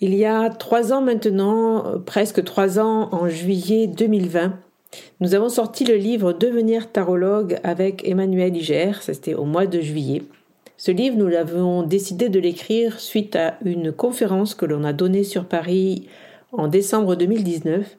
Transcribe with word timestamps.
Il 0.00 0.14
y 0.14 0.26
a 0.26 0.50
trois 0.50 0.92
ans 0.92 1.00
maintenant, 1.00 1.86
euh, 1.86 1.98
presque 1.98 2.44
trois 2.44 2.78
ans, 2.78 3.08
en 3.12 3.30
juillet 3.30 3.86
2020, 3.86 4.52
nous 5.20 5.34
avons 5.34 5.48
sorti 5.48 5.86
le 5.86 5.94
livre 5.94 6.34
Devenir 6.34 6.92
tarologue 6.92 7.58
avec 7.62 8.06
Emmanuel 8.06 8.54
Iger, 8.54 8.92
c'était 9.00 9.32
au 9.32 9.44
mois 9.44 9.66
de 9.66 9.80
juillet. 9.80 10.22
Ce 10.76 10.90
livre, 10.90 11.16
nous 11.16 11.28
l'avons 11.28 11.82
décidé 11.82 12.28
de 12.28 12.38
l'écrire 12.38 13.00
suite 13.00 13.36
à 13.36 13.56
une 13.64 13.90
conférence 13.90 14.54
que 14.54 14.66
l'on 14.66 14.84
a 14.84 14.92
donnée 14.92 15.24
sur 15.24 15.46
Paris 15.46 16.06
en 16.52 16.68
décembre 16.68 17.16
2019 17.16 17.96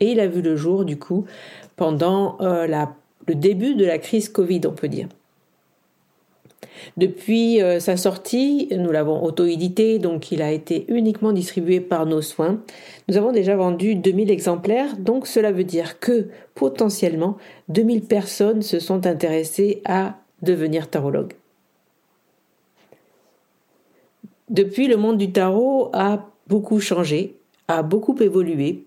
et 0.00 0.12
il 0.12 0.20
a 0.20 0.28
vu 0.28 0.40
le 0.40 0.56
jour 0.56 0.86
du 0.86 0.98
coup 0.98 1.26
pendant 1.76 2.38
euh, 2.40 2.66
le 3.26 3.34
début 3.34 3.74
de 3.74 3.84
la 3.84 3.98
crise 3.98 4.30
Covid, 4.30 4.62
on 4.66 4.72
peut 4.72 4.88
dire. 4.88 5.08
Depuis 6.96 7.62
euh, 7.62 7.80
sa 7.80 7.96
sortie, 7.96 8.68
nous 8.76 8.90
l'avons 8.90 9.22
auto-édité, 9.22 9.98
donc 9.98 10.32
il 10.32 10.42
a 10.42 10.52
été 10.52 10.84
uniquement 10.88 11.32
distribué 11.32 11.80
par 11.80 12.06
nos 12.06 12.22
soins. 12.22 12.60
Nous 13.08 13.16
avons 13.16 13.32
déjà 13.32 13.56
vendu 13.56 13.94
2000 13.94 14.30
exemplaires, 14.30 14.96
donc 14.96 15.26
cela 15.26 15.52
veut 15.52 15.64
dire 15.64 16.00
que 16.00 16.28
potentiellement 16.54 17.36
2000 17.68 18.02
personnes 18.02 18.62
se 18.62 18.80
sont 18.80 19.06
intéressées 19.06 19.82
à 19.84 20.16
devenir 20.42 20.88
tarologue. 20.88 21.34
Depuis, 24.50 24.88
le 24.88 24.96
monde 24.96 25.18
du 25.18 25.30
tarot 25.30 25.90
a 25.92 26.30
beaucoup 26.46 26.80
changé, 26.80 27.34
a 27.68 27.82
beaucoup 27.82 28.16
évolué, 28.20 28.84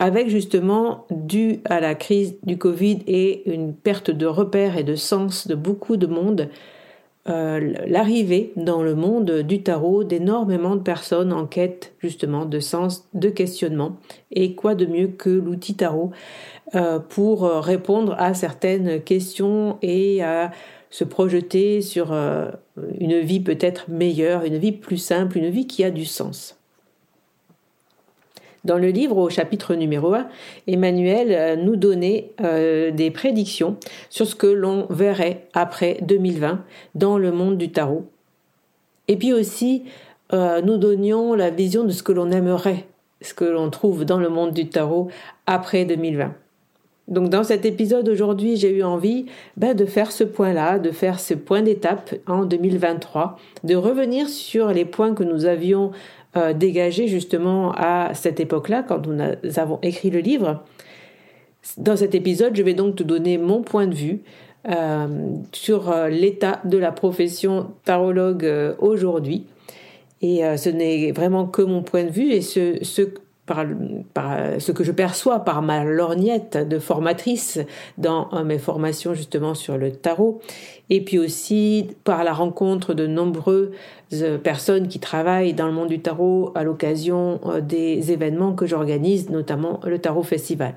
avec 0.00 0.28
justement, 0.28 1.04
dû 1.10 1.60
à 1.66 1.78
la 1.78 1.94
crise 1.94 2.36
du 2.42 2.56
Covid 2.56 3.00
et 3.06 3.48
une 3.52 3.74
perte 3.74 4.10
de 4.10 4.26
repères 4.26 4.78
et 4.78 4.82
de 4.82 4.96
sens 4.96 5.46
de 5.46 5.54
beaucoup 5.54 5.98
de 5.98 6.06
monde, 6.06 6.48
euh, 7.30 7.74
l'arrivée 7.86 8.52
dans 8.56 8.82
le 8.82 8.94
monde 8.94 9.30
du 9.42 9.62
tarot 9.62 10.04
d'énormément 10.04 10.76
de 10.76 10.82
personnes 10.82 11.32
en 11.32 11.46
quête 11.46 11.94
justement 11.98 12.44
de 12.44 12.60
sens, 12.60 13.08
de 13.14 13.28
questionnement. 13.28 13.96
Et 14.30 14.54
quoi 14.54 14.74
de 14.74 14.86
mieux 14.86 15.08
que 15.08 15.30
l'outil 15.30 15.74
tarot 15.74 16.10
euh, 16.74 16.98
pour 16.98 17.42
répondre 17.42 18.14
à 18.18 18.34
certaines 18.34 19.00
questions 19.02 19.78
et 19.82 20.22
à 20.22 20.50
se 20.90 21.04
projeter 21.04 21.80
sur 21.80 22.12
euh, 22.12 22.50
une 22.98 23.20
vie 23.20 23.40
peut-être 23.40 23.88
meilleure, 23.88 24.44
une 24.44 24.58
vie 24.58 24.72
plus 24.72 24.98
simple, 24.98 25.38
une 25.38 25.48
vie 25.48 25.66
qui 25.66 25.84
a 25.84 25.90
du 25.90 26.04
sens. 26.04 26.59
Dans 28.64 28.76
le 28.76 28.88
livre 28.88 29.16
au 29.16 29.30
chapitre 29.30 29.74
numéro 29.74 30.12
1, 30.12 30.28
Emmanuel 30.66 31.28
euh, 31.30 31.56
nous 31.56 31.76
donnait 31.76 32.32
euh, 32.42 32.90
des 32.90 33.10
prédictions 33.10 33.76
sur 34.10 34.26
ce 34.26 34.34
que 34.34 34.46
l'on 34.46 34.86
verrait 34.90 35.48
après 35.54 35.98
2020 36.02 36.62
dans 36.94 37.16
le 37.16 37.32
monde 37.32 37.56
du 37.56 37.72
tarot. 37.72 38.04
Et 39.08 39.16
puis 39.16 39.32
aussi, 39.32 39.84
euh, 40.34 40.60
nous 40.60 40.76
donnions 40.76 41.34
la 41.34 41.50
vision 41.50 41.84
de 41.84 41.90
ce 41.90 42.02
que 42.02 42.12
l'on 42.12 42.30
aimerait, 42.30 42.86
ce 43.22 43.32
que 43.32 43.44
l'on 43.44 43.70
trouve 43.70 44.04
dans 44.04 44.18
le 44.18 44.28
monde 44.28 44.52
du 44.52 44.68
tarot 44.68 45.08
après 45.46 45.86
2020. 45.86 46.34
Donc 47.10 47.28
dans 47.28 47.42
cet 47.42 47.66
épisode 47.66 48.08
aujourd'hui, 48.08 48.56
j'ai 48.56 48.70
eu 48.70 48.84
envie 48.84 49.26
ben, 49.56 49.74
de 49.74 49.84
faire 49.84 50.12
ce 50.12 50.22
point-là, 50.22 50.78
de 50.78 50.92
faire 50.92 51.18
ce 51.18 51.34
point 51.34 51.60
d'étape 51.60 52.14
en 52.28 52.44
2023, 52.44 53.36
de 53.64 53.74
revenir 53.74 54.28
sur 54.28 54.68
les 54.68 54.84
points 54.84 55.12
que 55.12 55.24
nous 55.24 55.44
avions 55.44 55.90
euh, 56.36 56.52
dégagé 56.52 57.08
justement 57.08 57.72
à 57.72 58.14
cette 58.14 58.38
époque-là, 58.38 58.84
quand 58.86 59.04
nous 59.06 59.58
avons 59.58 59.80
écrit 59.82 60.10
le 60.10 60.20
livre. 60.20 60.62
Dans 61.76 61.96
cet 61.96 62.14
épisode, 62.14 62.54
je 62.54 62.62
vais 62.62 62.74
donc 62.74 62.94
te 62.94 63.02
donner 63.02 63.36
mon 63.36 63.62
point 63.62 63.88
de 63.88 63.94
vue 63.94 64.20
euh, 64.68 65.08
sur 65.52 65.90
euh, 65.90 66.08
l'état 66.08 66.60
de 66.64 66.78
la 66.78 66.92
profession 66.92 67.72
tarologue 67.84 68.48
aujourd'hui. 68.78 69.46
Et 70.22 70.42
ce 70.58 70.68
n'est 70.68 71.12
vraiment 71.12 71.46
que 71.46 71.62
mon 71.62 71.82
point 71.82 72.04
de 72.04 72.10
vue 72.10 72.30
et 72.30 72.42
ce, 72.42 72.76
ce 72.82 73.02
par, 74.14 74.36
ce 74.58 74.72
que 74.72 74.84
je 74.84 74.92
perçois 74.92 75.40
par 75.40 75.62
ma 75.62 75.84
lorgnette 75.84 76.56
de 76.56 76.78
formatrice 76.78 77.58
dans 77.98 78.28
euh, 78.32 78.44
mes 78.44 78.58
formations 78.58 79.14
justement 79.14 79.54
sur 79.54 79.76
le 79.76 79.92
tarot, 79.92 80.40
et 80.88 81.00
puis 81.00 81.18
aussi 81.18 81.88
par 82.04 82.24
la 82.24 82.32
rencontre 82.32 82.94
de 82.94 83.06
nombreuses 83.06 83.70
personnes 84.42 84.88
qui 84.88 84.98
travaillent 84.98 85.54
dans 85.54 85.66
le 85.66 85.72
monde 85.72 85.88
du 85.88 86.00
tarot 86.00 86.52
à 86.54 86.64
l'occasion 86.64 87.40
euh, 87.46 87.60
des 87.60 88.12
événements 88.12 88.52
que 88.52 88.66
j'organise, 88.66 89.30
notamment 89.30 89.80
le 89.84 89.98
Tarot 89.98 90.22
Festival. 90.22 90.74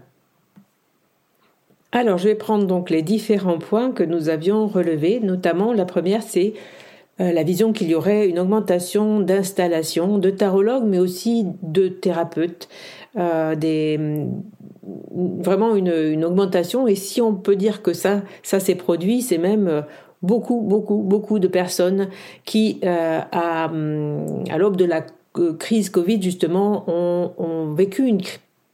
Alors, 1.91 2.17
je 2.17 2.27
vais 2.27 2.35
prendre 2.35 2.65
donc 2.65 2.89
les 2.89 3.03
différents 3.03 3.59
points 3.59 3.91
que 3.91 4.03
nous 4.03 4.29
avions 4.29 4.65
relevés, 4.65 5.19
notamment 5.21 5.73
la 5.73 5.85
première, 5.85 6.23
c'est 6.23 6.53
euh, 6.55 6.82
la 7.19 7.43
vision 7.43 7.73
qu'il 7.73 7.89
y 7.89 7.95
aurait 7.95 8.27
une 8.27 8.39
augmentation 8.39 9.19
d'installations 9.19 10.17
de 10.17 10.29
tarologues, 10.29 10.85
mais 10.85 10.99
aussi 10.99 11.45
de 11.61 11.87
thérapeutes, 11.87 12.67
euh, 13.17 13.55
des, 13.55 13.99
vraiment 15.39 15.75
une, 15.75 16.25
augmentation. 16.25 16.87
Et 16.87 16.95
si 16.95 17.21
on 17.21 17.35
peut 17.35 17.55
dire 17.55 17.81
que 17.81 17.93
ça, 17.93 18.21
ça 18.41 18.59
s'est 18.59 18.75
produit, 18.75 19.21
c'est 19.21 19.37
même 19.37 19.67
euh, 19.67 19.81
beaucoup, 20.21 20.61
beaucoup, 20.61 20.97
beaucoup 20.97 21.39
de 21.39 21.47
personnes 21.47 22.09
qui, 22.45 22.79
à, 22.83 23.67
à 23.71 24.57
l'aube 24.57 24.77
de 24.77 24.85
la 24.85 25.05
crise 25.59 25.89
Covid, 25.89 26.21
justement, 26.21 26.85
ont, 26.87 27.31
ont 27.37 27.73
vécu 27.73 28.05
une 28.05 28.21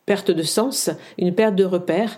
perte 0.05 0.31
de 0.31 0.43
sens, 0.43 0.89
une 1.17 1.35
perte 1.35 1.55
de 1.55 1.65
repères 1.65 2.15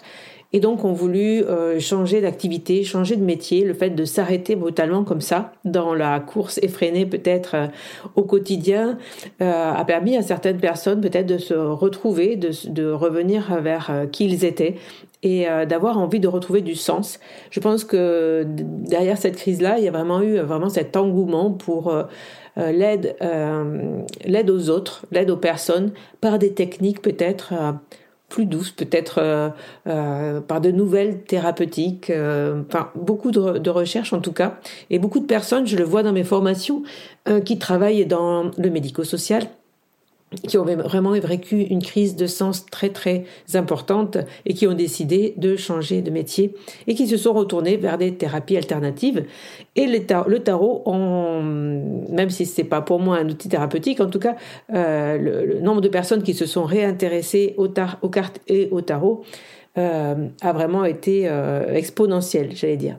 et 0.54 0.60
donc 0.60 0.84
ont 0.84 0.94
voulu 0.94 1.44
euh, 1.44 1.80
changer 1.80 2.22
d'activité, 2.22 2.84
changer 2.84 3.16
de 3.16 3.24
métier. 3.24 3.64
Le 3.64 3.74
fait 3.74 3.92
de 3.92 4.06
s'arrêter 4.06 4.56
brutalement 4.56 5.04
comme 5.04 5.22
ça, 5.22 5.54
dans 5.64 5.94
la 5.94 6.20
course 6.20 6.60
effrénée 6.62 7.06
peut-être 7.06 7.56
euh, 7.56 7.68
au 8.16 8.24
quotidien, 8.24 8.98
euh, 9.42 9.72
a 9.72 9.86
permis 9.86 10.18
à 10.18 10.22
certaines 10.22 10.60
personnes 10.60 11.02
peut-être 11.02 11.28
de 11.28 11.38
se 11.38 11.54
retrouver, 11.54 12.36
de, 12.36 12.52
de 12.70 12.92
revenir 12.92 13.62
vers 13.62 14.08
qui 14.12 14.26
ils 14.26 14.46
étaient 14.46 14.76
et 15.24 15.46
d'avoir 15.68 16.00
envie 16.00 16.20
de 16.20 16.28
retrouver 16.28 16.62
du 16.62 16.74
sens. 16.74 17.20
Je 17.52 17.60
pense 17.60 17.84
que 17.84 18.44
derrière 18.48 19.18
cette 19.18 19.36
crise-là, 19.36 19.78
il 19.78 19.84
y 19.84 19.88
a 19.88 19.92
vraiment 19.92 20.22
eu 20.22 20.40
vraiment 20.40 20.70
cet 20.70 20.98
engouement 20.98 21.52
pour 21.52 21.94
l'aide, 22.58 23.16
l'aide 24.26 24.50
aux 24.50 24.70
autres, 24.70 25.06
l'aide 25.12 25.30
aux 25.30 25.38
personnes 25.38 25.92
par 26.22 26.40
des 26.40 26.54
techniques 26.54 27.02
peut-être 27.04 27.54
plus 28.32 28.46
douce, 28.46 28.72
peut-être 28.72 29.20
euh, 29.20 29.50
euh, 29.88 30.40
par 30.40 30.62
de 30.62 30.72
nouvelles 30.72 31.22
thérapeutiques, 31.24 32.10
euh, 32.10 32.64
beaucoup 32.96 33.30
de, 33.30 33.60
de, 33.60 33.70
recherches 33.70 34.14
en 34.14 34.22
tout 34.22 34.32
cas, 34.32 34.58
et 34.90 34.98
beaucoup 35.00 35.20
de 35.20 35.26
personnes, 35.26 35.68
je 35.68 35.76
le 35.76 35.84
vois 35.84 36.02
dans 36.02 36.14
mes 36.14 36.24
formations, 36.24 36.82
qui 37.46 37.60
travaillent 37.60 38.08
dans 38.08 38.50
le 38.58 38.70
médico-social 38.72 39.48
qui 40.48 40.58
ont 40.58 40.64
vraiment 40.64 41.12
vécu 41.12 41.62
une 41.62 41.82
crise 41.82 42.16
de 42.16 42.26
sens 42.26 42.66
très 42.66 42.90
très 42.90 43.26
importante 43.54 44.18
et 44.46 44.54
qui 44.54 44.66
ont 44.66 44.74
décidé 44.74 45.34
de 45.38 45.58
changer 45.58 46.02
de 46.02 46.10
métier 46.10 46.54
et 46.88 46.96
qui 46.96 47.08
se 47.08 47.18
sont 47.18 47.34
retournés 47.34 47.76
vers 47.76 47.98
des 47.98 48.16
thérapies 48.16 48.56
alternatives. 48.56 49.26
Et 49.76 49.88
le 49.88 50.40
tarot, 50.40 50.84
même 52.10 52.30
si 52.30 52.46
c'est 52.46 52.64
pas 52.64 52.82
pour 52.82 53.00
moi 53.00 53.18
un 53.18 53.28
outil 53.28 53.50
thérapeutique, 53.50 54.00
en 54.00 54.10
tout 54.10 54.20
cas, 54.20 54.36
euh, 54.74 55.18
le, 55.18 55.60
nombre 55.60 55.82
de 55.82 55.90
personnes 55.90 56.24
qui 56.24 56.34
se 56.34 56.46
sont 56.46 56.64
réintéressées 56.64 57.54
aux, 57.58 57.68
aux 58.02 58.10
cartes 58.10 58.40
et 58.48 58.70
au 58.72 58.82
tarot 58.82 59.24
euh, 59.78 60.28
a 60.42 60.54
vraiment 60.54 60.86
été 60.86 61.28
euh, 61.28 61.74
exponentiel, 61.74 62.56
j'allais 62.56 62.78
dire. 62.78 62.98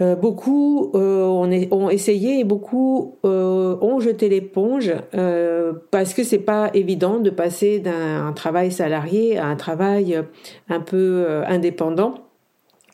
Euh, 0.00 0.14
beaucoup 0.14 0.92
euh, 0.94 1.24
ont 1.24 1.90
essayé 1.90 2.40
et 2.40 2.44
beaucoup 2.44 3.16
euh, 3.24 3.76
ont 3.80 3.98
jeté 3.98 4.28
l'éponge 4.28 4.94
parce 5.90 6.14
que 6.14 6.22
c'est 6.22 6.38
pas 6.38 6.70
évident 6.74 7.18
de 7.18 7.30
passer 7.30 7.80
d'un 7.80 8.32
travail 8.32 8.70
salarié 8.70 9.38
à 9.38 9.46
un 9.46 9.56
travail 9.56 10.22
un 10.68 10.80
peu 10.80 11.26
indépendant 11.46 12.14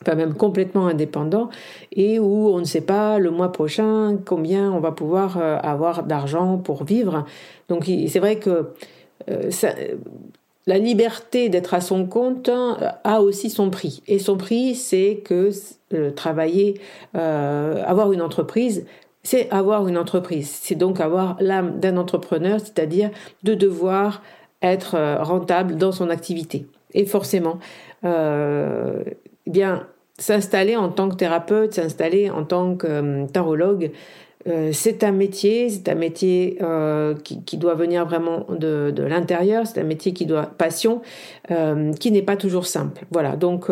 enfin 0.01 0.15
même 0.15 0.35
complètement 0.35 0.87
indépendant, 0.87 1.49
et 1.91 2.19
où 2.19 2.49
on 2.49 2.59
ne 2.59 2.65
sait 2.65 2.81
pas 2.81 3.17
le 3.17 3.31
mois 3.31 3.51
prochain 3.51 4.19
combien 4.23 4.71
on 4.71 4.79
va 4.79 4.91
pouvoir 4.91 5.37
avoir 5.37 6.03
d'argent 6.03 6.57
pour 6.57 6.83
vivre. 6.83 7.25
Donc 7.69 7.85
c'est 7.85 8.19
vrai 8.19 8.35
que 8.35 8.73
ça, 9.49 9.69
la 10.67 10.77
liberté 10.77 11.49
d'être 11.49 11.73
à 11.73 11.81
son 11.81 12.05
compte 12.05 12.49
hein, 12.49 12.77
a 13.03 13.21
aussi 13.21 13.49
son 13.49 13.69
prix. 13.69 14.01
Et 14.07 14.19
son 14.19 14.37
prix, 14.37 14.75
c'est 14.75 15.21
que 15.23 15.51
euh, 15.93 16.11
travailler, 16.11 16.81
euh, 17.15 17.83
avoir 17.85 18.11
une 18.11 18.21
entreprise, 18.21 18.85
c'est 19.21 19.49
avoir 19.51 19.87
une 19.87 19.97
entreprise. 19.97 20.49
C'est 20.49 20.75
donc 20.75 20.99
avoir 20.99 21.37
l'âme 21.39 21.79
d'un 21.79 21.97
entrepreneur, 21.97 22.59
c'est-à-dire 22.59 23.11
de 23.43 23.53
devoir 23.53 24.21
être 24.61 24.95
euh, 24.95 25.21
rentable 25.21 25.75
dans 25.77 25.91
son 25.91 26.09
activité. 26.09 26.65
Et 26.93 27.05
forcément, 27.05 27.59
euh, 28.03 29.03
eh 29.45 29.49
bien, 29.49 29.87
s'installer 30.17 30.75
en 30.75 30.89
tant 30.89 31.09
que 31.09 31.15
thérapeute, 31.15 31.73
s'installer 31.73 32.29
en 32.29 32.43
tant 32.43 32.75
que 32.75 33.27
tarologue, 33.27 33.91
euh, 34.47 34.69
c'est 34.73 35.03
un 35.03 35.11
métier, 35.11 35.69
c'est 35.69 35.89
un 35.89 35.95
métier 35.95 36.57
euh, 36.61 37.15
qui, 37.15 37.57
doit 37.57 37.73
venir 37.73 38.05
vraiment 38.05 38.45
de, 38.49 38.93
l'intérieur, 38.97 39.65
c'est 39.65 39.81
un 39.81 39.85
métier 39.85 40.13
qui 40.13 40.25
doit 40.25 40.45
passion, 40.45 41.01
euh, 41.51 41.91
qui 41.93 42.11
n'est 42.11 42.21
pas 42.21 42.37
toujours 42.37 42.67
simple. 42.67 43.05
Voilà, 43.11 43.35
donc 43.35 43.71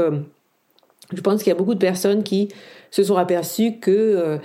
je 1.13 1.21
pense 1.21 1.43
qu'il 1.43 1.51
y 1.51 1.55
a 1.55 1.57
beaucoup 1.57 1.75
de 1.75 1.79
personnes 1.79 2.23
qui 2.23 2.49
se 2.89 3.03
sont 3.03 3.17
aperçues 3.17 3.79
que, 3.79 4.39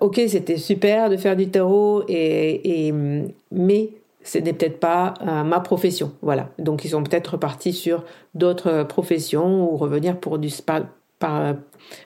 ok, 0.00 0.20
c'était 0.28 0.58
super 0.58 1.10
de 1.10 1.16
faire 1.16 1.36
du 1.36 1.48
tarot, 1.48 2.04
mais 2.08 3.90
ce 4.22 4.38
n'est 4.38 4.52
peut-être 4.52 4.78
pas 4.78 5.14
ma 5.44 5.58
profession. 5.58 6.12
Voilà, 6.22 6.50
donc 6.58 6.84
ils 6.84 6.90
sont 6.90 7.02
peut-être 7.02 7.32
repartis 7.32 7.72
sur 7.72 8.04
d'autres 8.34 8.84
professions 8.84 9.72
ou 9.72 9.76
revenir 9.76 10.18
pour 10.18 10.38
du 10.38 10.50
par, 11.18 11.54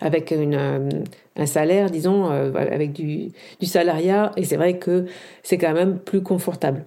avec 0.00 0.32
euh, 0.32 0.88
un 1.36 1.46
salaire, 1.46 1.90
disons, 1.90 2.30
euh, 2.30 2.52
avec 2.54 2.92
du, 2.92 3.32
salariat, 3.62 4.32
et 4.36 4.44
c'est 4.44 4.56
vrai 4.56 4.78
que 4.78 5.06
c'est 5.42 5.58
quand 5.58 5.72
même 5.72 5.98
plus 5.98 6.22
confortable. 6.22 6.84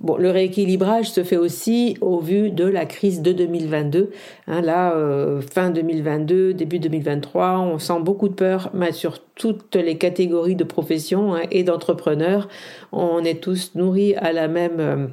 Bon, 0.00 0.16
le 0.16 0.30
rééquilibrage 0.30 1.10
se 1.10 1.24
fait 1.24 1.36
aussi 1.36 1.96
au 2.00 2.20
vu 2.20 2.50
de 2.50 2.64
la 2.64 2.86
crise 2.86 3.20
de 3.20 3.32
2022. 3.32 4.10
Hein, 4.46 4.60
là, 4.60 4.92
euh, 4.94 5.40
fin 5.40 5.70
2022, 5.70 6.54
début 6.54 6.78
2023, 6.78 7.58
on 7.58 7.80
sent 7.80 8.00
beaucoup 8.02 8.28
de 8.28 8.34
peur 8.34 8.70
sur 8.92 9.18
toutes 9.34 9.74
les 9.74 9.98
catégories 9.98 10.54
de 10.54 10.62
professions 10.62 11.34
hein, 11.34 11.42
et 11.50 11.64
d'entrepreneurs. 11.64 12.48
On 12.92 13.24
est 13.24 13.42
tous 13.42 13.72
nourris 13.74 14.14
à 14.14 14.32
la 14.32 14.46
même 14.46 15.10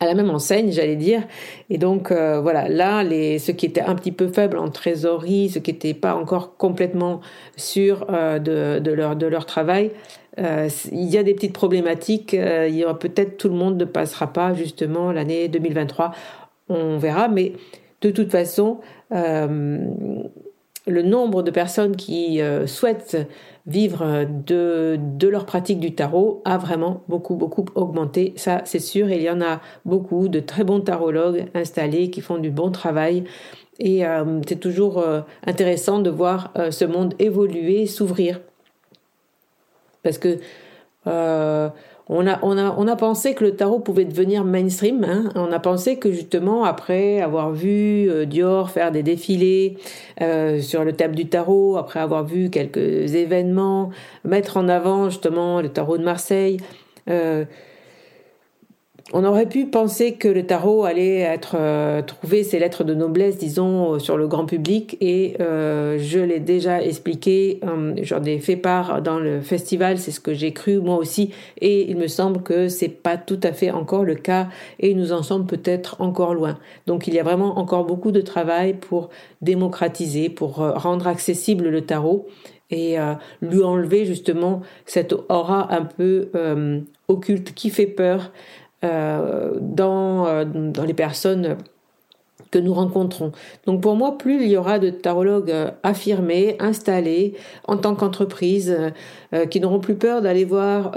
à 0.00 0.06
la 0.06 0.14
même 0.14 0.30
enseigne, 0.30 0.70
j'allais 0.70 0.96
dire. 0.96 1.22
Et 1.70 1.78
donc 1.78 2.12
euh, 2.12 2.40
voilà, 2.40 2.68
là, 2.68 3.02
les, 3.02 3.38
ceux 3.38 3.52
qui 3.52 3.66
étaient 3.66 3.80
un 3.80 3.96
petit 3.96 4.12
peu 4.12 4.28
faibles 4.28 4.56
en 4.58 4.68
trésorerie, 4.68 5.48
ceux 5.48 5.60
qui 5.60 5.72
n'étaient 5.72 5.94
pas 5.94 6.14
encore 6.14 6.56
complètement 6.56 7.20
sûrs 7.56 8.06
euh, 8.10 8.38
de, 8.38 8.78
de, 8.78 8.92
leur, 8.92 9.16
de 9.16 9.26
leur 9.26 9.44
travail, 9.44 9.90
euh, 10.38 10.68
il 10.92 11.06
y 11.06 11.18
a 11.18 11.24
des 11.24 11.34
petites 11.34 11.52
problématiques. 11.52 12.32
il 12.32 12.74
y 12.74 12.84
aura 12.84 12.98
peut-être 12.98 13.38
tout 13.38 13.48
le 13.48 13.56
monde 13.56 13.76
ne 13.76 13.84
passera 13.84 14.32
pas 14.32 14.54
justement 14.54 15.10
l'année 15.10 15.48
2023. 15.48 16.12
On 16.68 16.98
verra, 16.98 17.26
mais 17.28 17.54
de 18.02 18.10
toute 18.10 18.30
façon, 18.30 18.78
le 19.10 19.82
nombre 20.86 21.42
de 21.42 21.50
personnes 21.50 21.96
qui 21.96 22.40
souhaitent 22.66 23.16
vivre 23.68 24.24
de, 24.46 24.98
de 24.98 25.28
leur 25.28 25.44
pratique 25.44 25.78
du 25.78 25.94
tarot 25.94 26.42
a 26.44 26.56
vraiment 26.56 27.02
beaucoup, 27.06 27.36
beaucoup 27.36 27.66
augmenté. 27.74 28.32
Ça, 28.36 28.62
c'est 28.64 28.78
sûr. 28.80 29.10
il 29.10 29.22
y 29.22 29.30
en 29.30 29.42
a 29.42 29.60
beaucoup 29.84 30.28
de 30.28 30.40
très 30.40 30.64
bons 30.64 30.80
tarologues 30.80 31.46
installés 31.54 32.10
qui 32.10 32.22
font 32.22 32.38
du 32.38 32.50
bon 32.50 32.70
travail. 32.70 33.24
Et 33.78 34.04
euh, 34.04 34.40
c'est 34.48 34.58
toujours 34.58 34.98
euh, 34.98 35.20
intéressant 35.46 36.00
de 36.00 36.10
voir 36.10 36.50
euh, 36.56 36.70
ce 36.70 36.84
monde 36.84 37.14
évoluer, 37.18 37.86
s'ouvrir. 37.86 38.40
Parce 40.02 40.18
que 40.18 40.38
on 42.08 42.26
a, 42.26 42.38
on, 42.42 42.56
a, 42.56 42.74
on 42.76 42.86
a 42.88 42.96
pensé 42.96 43.34
que 43.34 43.44
le 43.44 43.54
tarot 43.54 43.80
pouvait 43.80 44.04
devenir 44.04 44.44
mainstream. 44.44 45.04
Hein. 45.04 45.30
On 45.34 45.52
a 45.52 45.58
pensé 45.58 45.98
que 45.98 46.10
justement, 46.10 46.64
après 46.64 47.20
avoir 47.20 47.52
vu 47.52 48.08
euh, 48.10 48.24
Dior 48.24 48.70
faire 48.70 48.90
des 48.90 49.02
défilés 49.02 49.76
euh, 50.22 50.60
sur 50.60 50.84
le 50.84 50.92
thème 50.94 51.14
du 51.14 51.26
tarot, 51.26 51.76
après 51.76 52.00
avoir 52.00 52.24
vu 52.24 52.48
quelques 52.50 53.14
événements 53.14 53.90
mettre 54.24 54.56
en 54.56 54.68
avant 54.68 55.10
justement 55.10 55.60
le 55.60 55.68
tarot 55.68 55.98
de 55.98 56.04
Marseille, 56.04 56.58
euh, 57.10 57.44
on 59.12 59.24
aurait 59.24 59.46
pu 59.46 59.66
penser 59.66 60.12
que 60.12 60.28
le 60.28 60.44
tarot 60.44 60.84
allait 60.84 61.20
être 61.20 61.56
euh, 61.58 62.02
trouver 62.02 62.44
ses 62.44 62.58
lettres 62.58 62.84
de 62.84 62.94
noblesse, 62.94 63.38
disons, 63.38 63.94
euh, 63.94 63.98
sur 63.98 64.18
le 64.18 64.28
grand 64.28 64.44
public, 64.44 64.98
et 65.00 65.36
euh, 65.40 65.98
je 65.98 66.18
l'ai 66.18 66.40
déjà 66.40 66.82
expliqué, 66.82 67.60
j'en 68.02 68.22
ai 68.24 68.38
fait 68.38 68.56
part 68.56 69.00
dans 69.00 69.18
le 69.18 69.40
festival, 69.40 69.98
c'est 69.98 70.10
ce 70.10 70.20
que 70.20 70.34
j'ai 70.34 70.52
cru 70.52 70.78
moi 70.78 70.96
aussi, 70.96 71.32
et 71.60 71.90
il 71.90 71.96
me 71.96 72.06
semble 72.06 72.42
que 72.42 72.68
c'est 72.68 72.88
pas 72.88 73.16
tout 73.16 73.40
à 73.42 73.52
fait 73.52 73.70
encore 73.70 74.04
le 74.04 74.14
cas, 74.14 74.48
et 74.78 74.94
nous 74.94 75.12
en 75.12 75.22
sommes 75.22 75.46
peut-être 75.46 76.00
encore 76.00 76.34
loin. 76.34 76.58
Donc 76.86 77.06
il 77.06 77.14
y 77.14 77.18
a 77.18 77.22
vraiment 77.22 77.58
encore 77.58 77.84
beaucoup 77.84 78.12
de 78.12 78.20
travail 78.20 78.74
pour 78.74 79.08
démocratiser, 79.40 80.28
pour 80.28 80.56
rendre 80.56 81.06
accessible 81.06 81.68
le 81.68 81.80
tarot 81.80 82.26
et 82.70 82.96
lui 83.40 83.62
enlever 83.62 84.04
justement 84.04 84.60
cette 84.84 85.14
aura 85.30 85.72
un 85.72 85.84
peu 85.84 86.28
occulte 87.08 87.54
qui 87.54 87.70
fait 87.70 87.86
peur 87.86 88.30
euh, 88.30 88.67
dans, 88.82 90.26
euh, 90.26 90.44
dans 90.44 90.84
les 90.84 90.94
personnes 90.94 91.56
que 92.50 92.58
nous 92.58 92.72
rencontrons. 92.72 93.32
Donc 93.66 93.82
pour 93.82 93.96
moi, 93.96 94.16
plus 94.16 94.44
il 94.44 94.50
y 94.50 94.56
aura 94.56 94.78
de 94.78 94.88
tarologues 94.88 95.50
euh, 95.50 95.70
affirmés, 95.82 96.56
installés 96.60 97.34
en 97.66 97.76
tant 97.76 97.94
qu'entreprise, 97.94 98.76
qui 99.50 99.60
n'auront 99.60 99.80
plus 99.80 99.96
peur 99.96 100.22
d'aller 100.22 100.46
voir 100.46 100.92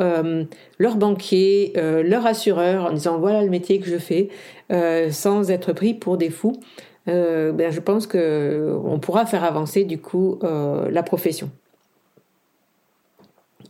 leur 0.80 0.96
banquier, 0.96 1.74
leur 1.76 2.26
assureur 2.26 2.86
en 2.86 2.94
disant 2.94 3.20
voilà 3.20 3.44
le 3.44 3.50
métier 3.50 3.80
que 3.80 3.88
je 3.88 3.98
fais, 3.98 4.30
sans 5.10 5.52
être 5.52 5.74
pris 5.74 5.94
pour 5.94 6.16
des 6.16 6.30
fous, 6.30 6.56
ben, 7.08 7.70
je 7.72 7.80
pense 7.82 8.08
que 8.08 8.74
on 8.86 9.00
pourra 9.00 9.26
faire 9.26 9.44
avancer 9.44 9.84
du 9.84 10.00
coup 10.00 10.40
la 10.42 11.04
profession. 11.04 11.50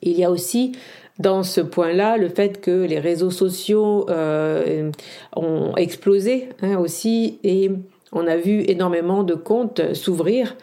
Il 0.03 0.17
y 0.17 0.23
a 0.23 0.31
aussi 0.31 0.73
dans 1.21 1.43
ce 1.43 1.61
point-là, 1.61 2.17
le 2.17 2.29
fait 2.29 2.59
que 2.59 2.85
les 2.85 2.99
réseaux 2.99 3.31
sociaux 3.31 4.05
euh, 4.09 4.91
ont 5.35 5.75
explosé 5.75 6.49
hein, 6.61 6.77
aussi 6.77 7.39
et 7.43 7.71
on 8.11 8.27
a 8.27 8.37
vu 8.37 8.63
énormément 8.67 9.23
de 9.23 9.35
comptes 9.35 9.93
s'ouvrir 9.93 10.57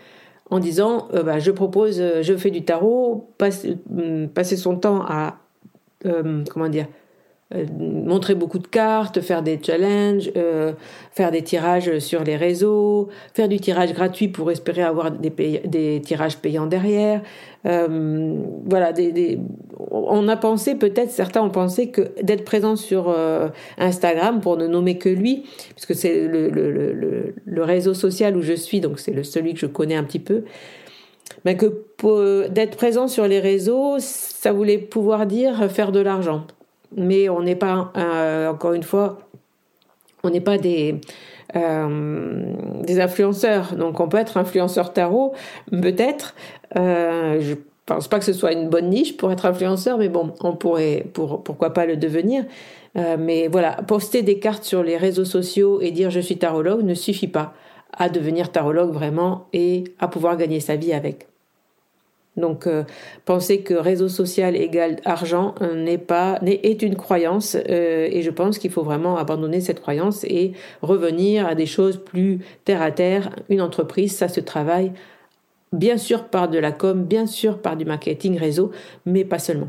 en 0.50 0.58
disant 0.58 1.08
euh, 1.14 1.22
bah, 1.22 1.38
je 1.38 1.50
propose, 1.50 2.02
je 2.22 2.36
fais 2.36 2.50
du 2.50 2.64
tarot, 2.64 3.30
euh, 3.42 4.26
passer 4.26 4.56
son 4.56 4.76
temps 4.76 5.02
à 5.06 5.36
comment 6.02 6.68
dire 6.68 6.86
euh, 7.54 7.64
montrer 7.78 8.34
beaucoup 8.34 8.58
de 8.58 8.66
cartes, 8.66 9.22
faire 9.22 9.42
des 9.42 9.58
challenges, 9.62 10.30
euh, 10.36 10.74
faire 11.12 11.30
des 11.30 11.40
tirages 11.40 11.98
sur 11.98 12.22
les 12.22 12.36
réseaux, 12.36 13.08
faire 13.32 13.48
du 13.48 13.58
tirage 13.58 13.94
gratuit 13.94 14.28
pour 14.28 14.50
espérer 14.50 14.82
avoir 14.82 15.10
des, 15.10 15.30
des 15.64 16.02
tirages 16.02 16.36
payants 16.36 16.66
derrière. 16.66 17.22
Euh, 17.64 18.36
voilà, 18.66 18.92
des, 18.92 19.38
on 20.07 20.28
a 20.28 20.37
pensé 20.37 20.75
peut-être, 20.75 21.11
certains 21.11 21.43
ont 21.43 21.50
pensé 21.50 21.90
que 21.90 22.11
d'être 22.23 22.45
présent 22.45 22.76
sur 22.76 23.14
Instagram, 23.78 24.40
pour 24.40 24.57
ne 24.57 24.67
nommer 24.67 24.99
que 24.99 25.09
lui, 25.09 25.45
puisque 25.75 25.95
c'est 25.95 26.26
le, 26.26 27.62
réseau 27.62 27.95
social 27.95 28.37
où 28.37 28.43
je 28.43 28.52
suis, 28.52 28.81
donc 28.81 28.99
c'est 28.99 29.23
celui 29.25 29.55
que 29.55 29.61
je 29.61 29.67
connais 29.67 29.97
un 29.97 30.05
petit 30.05 30.19
peu, 30.19 30.45
mais 31.45 31.57
que 31.57 32.49
d'être 32.49 32.76
présent 32.76 33.09
sur 33.09 33.26
les 33.26 33.40
réseaux, 33.40 33.97
ça 33.99 34.52
voulait 34.52 34.78
pouvoir 34.78 35.26
dire 35.26 35.71
faire 35.71 35.93
de 35.93 36.00
l'argent 36.00 36.45
mais 36.97 37.28
on 37.28 37.43
n'est 37.43 37.57
pas, 37.57 37.93
euh, 37.97 38.50
encore 38.50 38.73
une 38.73 38.83
fois, 38.83 39.19
on 40.23 40.31
n'est 40.31 40.40
pas 40.40 40.59
des, 40.59 41.00
euh, 41.57 42.55
des 42.83 43.00
influenceurs. 43.00 43.75
Donc 43.75 44.00
on 44.00 44.09
peut 44.09 44.19
être 44.19 44.37
influenceur 44.37 44.93
tarot, 44.93 45.35
peut-être. 45.71 46.35
Euh, 46.76 47.55
pense 47.88 48.07
pas 48.07 48.18
que 48.18 48.25
ce 48.25 48.33
soit 48.33 48.52
une 48.52 48.68
bonne 48.68 48.90
niche 48.90 49.16
pour 49.16 49.33
être 49.33 49.47
influenceur, 49.47 49.99
mais 49.99 50.09
bon, 50.09 50.33
on 50.42 50.52
pourrait, 50.52 51.07
pour, 51.14 51.42
pourquoi 51.42 51.73
pas 51.73 51.87
le 51.87 51.97
devenir. 51.97 52.45
Euh, 52.97 53.16
mais 53.18 53.49
voilà, 53.49 53.73
poster 53.87 54.23
des 54.23 54.38
cartes 54.38 54.64
sur 54.64 54.83
les 54.83 54.97
réseaux 54.97 55.25
sociaux 55.25 55.80
et 55.80 55.90
dire 55.90 56.11
je 56.11 56.21
suis 56.21 56.37
tarologue 56.37 56.83
ne 56.83 56.95
suffit 56.95 57.28
pas 57.28 57.54
à 57.97 58.09
devenir 58.09 58.52
tarologue 58.52 58.92
vraiment 58.92 59.47
et 59.52 59.85
à 59.99 60.09
pouvoir 60.09 60.37
gagner 60.37 60.61
sa 60.61 60.76
vie 60.76 60.92
avec. 60.92 61.26
Donc, 62.37 62.68
euh, 62.68 62.85
penser 63.25 63.62
que 63.62 63.75
réseau 63.75 64.09
social 64.09 64.54
égale 64.54 64.97
argent 65.04 65.54
euh, 65.61 65.75
n'est 65.75 65.99
pas 65.99 66.38
est 66.45 66.83
une 66.83 66.95
croyance 66.95 67.57
et 67.57 68.21
je 68.23 68.30
pense 68.30 68.59
qu'il 68.59 68.71
faut 68.71 68.85
vraiment 68.85 69.16
abandonner 69.16 69.61
cette 69.61 69.80
croyance 69.80 70.25
et 70.25 70.52
revenir 70.83 71.47
à 71.47 71.54
des 71.54 71.66
choses 71.66 71.97
plus 71.97 72.40
terre 72.64 72.83
à 72.83 72.92
terre. 72.92 73.30
Une 73.49 73.61
entreprise, 73.61 74.14
ça 74.14 74.28
se 74.28 74.40
travaille 74.40 74.92
bien 75.72 75.96
sûr 75.96 76.25
par 76.25 76.48
de 76.48 76.58
la 76.58 76.72
com, 76.72 77.04
bien 77.04 77.26
sûr 77.26 77.58
par 77.58 77.76
du 77.76 77.84
marketing 77.84 78.38
réseau, 78.38 78.70
mais 79.06 79.25
pas 79.25 79.38
seulement. 79.38 79.68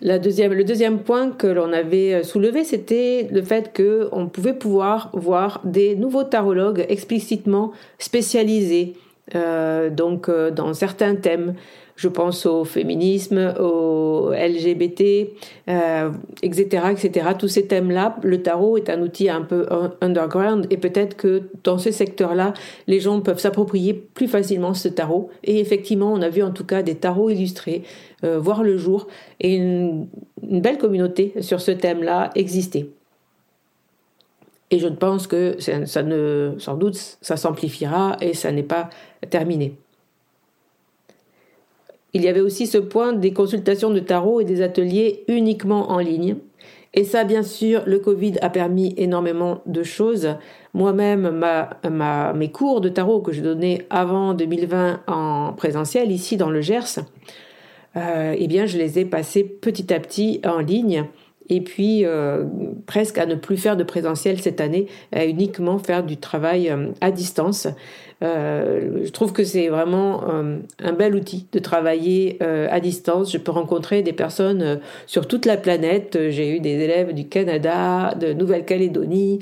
Le 0.00 0.18
deuxième 0.64 1.00
point 1.00 1.30
que 1.30 1.46
l'on 1.46 1.72
avait 1.72 2.24
soulevé, 2.24 2.64
c'était 2.64 3.28
le 3.30 3.42
fait 3.42 3.72
qu'on 3.76 4.26
pouvait 4.26 4.54
pouvoir 4.54 5.10
voir 5.12 5.60
des 5.64 5.94
nouveaux 5.94 6.24
tarologues 6.24 6.84
explicitement 6.88 7.72
spécialisés 7.98 8.94
euh, 9.34 9.88
donc 9.88 10.28
euh, 10.28 10.50
dans 10.50 10.74
certains 10.74 11.14
thèmes. 11.14 11.54
Je 11.96 12.08
pense 12.08 12.46
au 12.46 12.64
féminisme, 12.64 13.54
au 13.60 14.30
LGBT, 14.32 15.28
euh, 15.68 16.10
etc., 16.42 16.86
etc. 16.90 17.26
Tous 17.38 17.48
ces 17.48 17.66
thèmes-là, 17.66 18.16
le 18.22 18.42
tarot 18.42 18.76
est 18.76 18.90
un 18.90 19.00
outil 19.02 19.28
un 19.28 19.42
peu 19.42 19.66
underground 20.00 20.66
et 20.70 20.76
peut-être 20.76 21.16
que 21.16 21.42
dans 21.64 21.78
ce 21.78 21.90
secteur-là, 21.90 22.54
les 22.86 23.00
gens 23.00 23.20
peuvent 23.20 23.38
s'approprier 23.38 23.94
plus 23.94 24.28
facilement 24.28 24.74
ce 24.74 24.88
tarot. 24.88 25.30
Et 25.44 25.60
effectivement, 25.60 26.12
on 26.12 26.22
a 26.22 26.28
vu 26.28 26.42
en 26.42 26.50
tout 26.50 26.64
cas 26.64 26.82
des 26.82 26.94
tarots 26.94 27.30
illustrés 27.30 27.82
voir 28.22 28.62
le 28.62 28.76
jour 28.76 29.08
et 29.40 29.56
une 29.56 30.06
belle 30.40 30.78
communauté 30.78 31.34
sur 31.40 31.60
ce 31.60 31.72
thème-là 31.72 32.30
exister. 32.36 32.90
Et 34.72 34.78
je 34.78 34.88
pense 34.88 35.26
que 35.26 35.56
ça, 35.58 36.02
ne, 36.02 36.54
sans 36.56 36.76
doute, 36.76 36.96
ça 37.20 37.36
s'amplifiera 37.36 38.16
et 38.22 38.32
ça 38.32 38.50
n'est 38.52 38.62
pas 38.62 38.88
terminé. 39.28 39.76
Il 42.14 42.22
y 42.22 42.28
avait 42.28 42.40
aussi 42.40 42.66
ce 42.66 42.78
point 42.78 43.12
des 43.12 43.32
consultations 43.32 43.90
de 43.90 44.00
tarot 44.00 44.40
et 44.40 44.44
des 44.44 44.60
ateliers 44.62 45.24
uniquement 45.28 45.90
en 45.90 45.98
ligne. 45.98 46.36
Et 46.94 47.04
ça, 47.04 47.24
bien 47.24 47.42
sûr, 47.42 47.82
le 47.86 47.98
Covid 47.98 48.34
a 48.42 48.50
permis 48.50 48.94
énormément 48.98 49.62
de 49.64 49.82
choses. 49.82 50.36
Moi-même, 50.74 51.42
mes 52.34 52.50
cours 52.50 52.82
de 52.82 52.90
tarot 52.90 53.20
que 53.20 53.32
je 53.32 53.40
donnais 53.40 53.86
avant 53.88 54.34
2020 54.34 55.00
en 55.06 55.54
présentiel, 55.54 56.12
ici 56.12 56.36
dans 56.36 56.50
le 56.50 56.60
Gers, 56.60 57.00
euh, 57.96 58.34
eh 58.36 58.46
bien, 58.46 58.66
je 58.66 58.76
les 58.76 58.98
ai 58.98 59.06
passés 59.06 59.44
petit 59.44 59.92
à 59.92 60.00
petit 60.00 60.40
en 60.44 60.58
ligne 60.58 61.06
et 61.48 61.60
puis 61.60 62.04
euh, 62.04 62.44
presque 62.86 63.18
à 63.18 63.26
ne 63.26 63.34
plus 63.34 63.56
faire 63.56 63.76
de 63.76 63.84
présentiel 63.84 64.40
cette 64.40 64.60
année, 64.60 64.86
à 65.12 65.26
uniquement 65.26 65.78
faire 65.78 66.02
du 66.02 66.16
travail 66.16 66.70
euh, 66.70 66.88
à 67.00 67.10
distance. 67.10 67.68
Euh, 68.22 69.00
je 69.04 69.10
trouve 69.10 69.32
que 69.32 69.44
c'est 69.44 69.68
vraiment 69.68 70.24
un 70.78 70.92
bel 70.92 71.14
outil 71.14 71.46
de 71.52 71.58
travailler 71.58 72.40
à 72.42 72.80
distance. 72.80 73.32
Je 73.32 73.38
peux 73.38 73.52
rencontrer 73.52 74.02
des 74.02 74.12
personnes 74.12 74.80
sur 75.06 75.26
toute 75.26 75.44
la 75.44 75.56
planète. 75.56 76.18
J'ai 76.30 76.56
eu 76.56 76.60
des 76.60 76.80
élèves 76.80 77.12
du 77.14 77.26
Canada, 77.28 78.14
de 78.18 78.32
Nouvelle-Calédonie, 78.32 79.40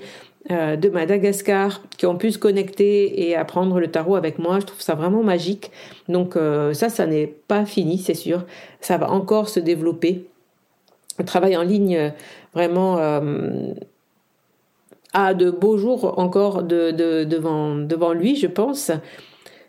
de 0.48 0.88
Madagascar 0.88 1.82
qui 1.98 2.06
ont 2.06 2.16
pu 2.16 2.32
se 2.32 2.38
connecter 2.38 3.28
et 3.28 3.36
apprendre 3.36 3.78
le 3.78 3.88
tarot 3.88 4.16
avec 4.16 4.38
moi. 4.38 4.60
Je 4.60 4.66
trouve 4.66 4.80
ça 4.80 4.94
vraiment 4.94 5.22
magique. 5.22 5.70
Donc 6.08 6.36
ça, 6.72 6.88
ça 6.88 7.06
n'est 7.06 7.26
pas 7.26 7.66
fini, 7.66 7.98
c'est 7.98 8.14
sûr. 8.14 8.44
Ça 8.80 8.96
va 8.96 9.10
encore 9.10 9.48
se 9.50 9.60
développer 9.60 10.24
le 11.20 11.26
travail 11.26 11.56
en 11.56 11.62
ligne 11.62 11.96
euh, 11.96 12.10
vraiment 12.54 12.98
euh, 12.98 13.74
a 15.12 15.34
de 15.34 15.50
beaux 15.50 15.76
jours 15.76 16.18
encore 16.18 16.62
devant, 16.62 17.76
devant 17.76 18.12
lui, 18.12 18.36
je 18.36 18.46
pense, 18.46 18.90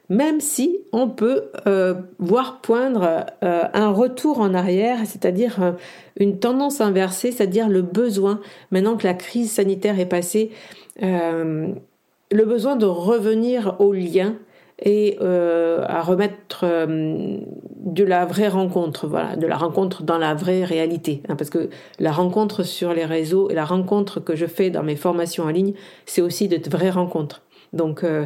même 0.10 0.41
si 0.41 0.79
on 0.91 1.07
peut 1.07 1.45
euh, 1.67 1.95
voir 2.19 2.60
poindre 2.62 3.25
un 3.41 3.91
retour 3.91 4.39
en 4.39 4.53
arrière, 4.53 5.00
c'est-à-dire 5.05 5.75
une 6.17 6.39
tendance 6.39 6.81
inversée, 6.81 7.31
c'est-à-dire 7.31 7.69
le 7.69 7.81
besoin, 7.81 8.41
maintenant 8.71 8.98
que 8.98 9.07
la 9.07 9.13
crise 9.13 9.51
sanitaire 9.51 10.00
est 10.00 10.05
passée, 10.05 10.51
le 11.00 12.45
besoin 12.45 12.75
de 12.75 12.86
revenir 12.86 13.75
au 13.79 13.93
lien 13.93 14.36
et 14.82 15.18
euh, 15.22 15.84
à 15.88 16.02
remettre 16.02 16.62
euh, 16.64 17.38
de 17.76 18.04
la 18.04 18.26
vraie 18.26 18.48
rencontre, 18.48 19.08
voilà, 19.08 19.36
de 19.36 19.46
la 19.46 19.58
rencontre 19.58 20.04
dans 20.04 20.18
la 20.18 20.34
vraie 20.34 20.64
réalité. 20.64 21.22
Hein, 21.30 21.36
parce 21.36 21.50
que 21.50 21.70
la 22.00 22.12
rencontre 22.12 22.64
sur 22.64 22.94
les 22.94 23.06
réseaux 23.06 23.50
et 23.50 23.54
la 23.54 23.66
rencontre 23.66 24.20
que 24.20 24.36
je 24.36 24.48
fais 24.48 24.70
dans 24.70 24.84
mes 24.84 24.96
formations 24.96 25.44
en 25.44 25.50
ligne, 25.50 25.74
c'est 26.06 26.22
aussi 26.22 26.48
de 26.48 26.60
vraies 26.70 26.90
rencontres. 26.90 27.44
Donc, 27.74 28.04
euh, 28.04 28.26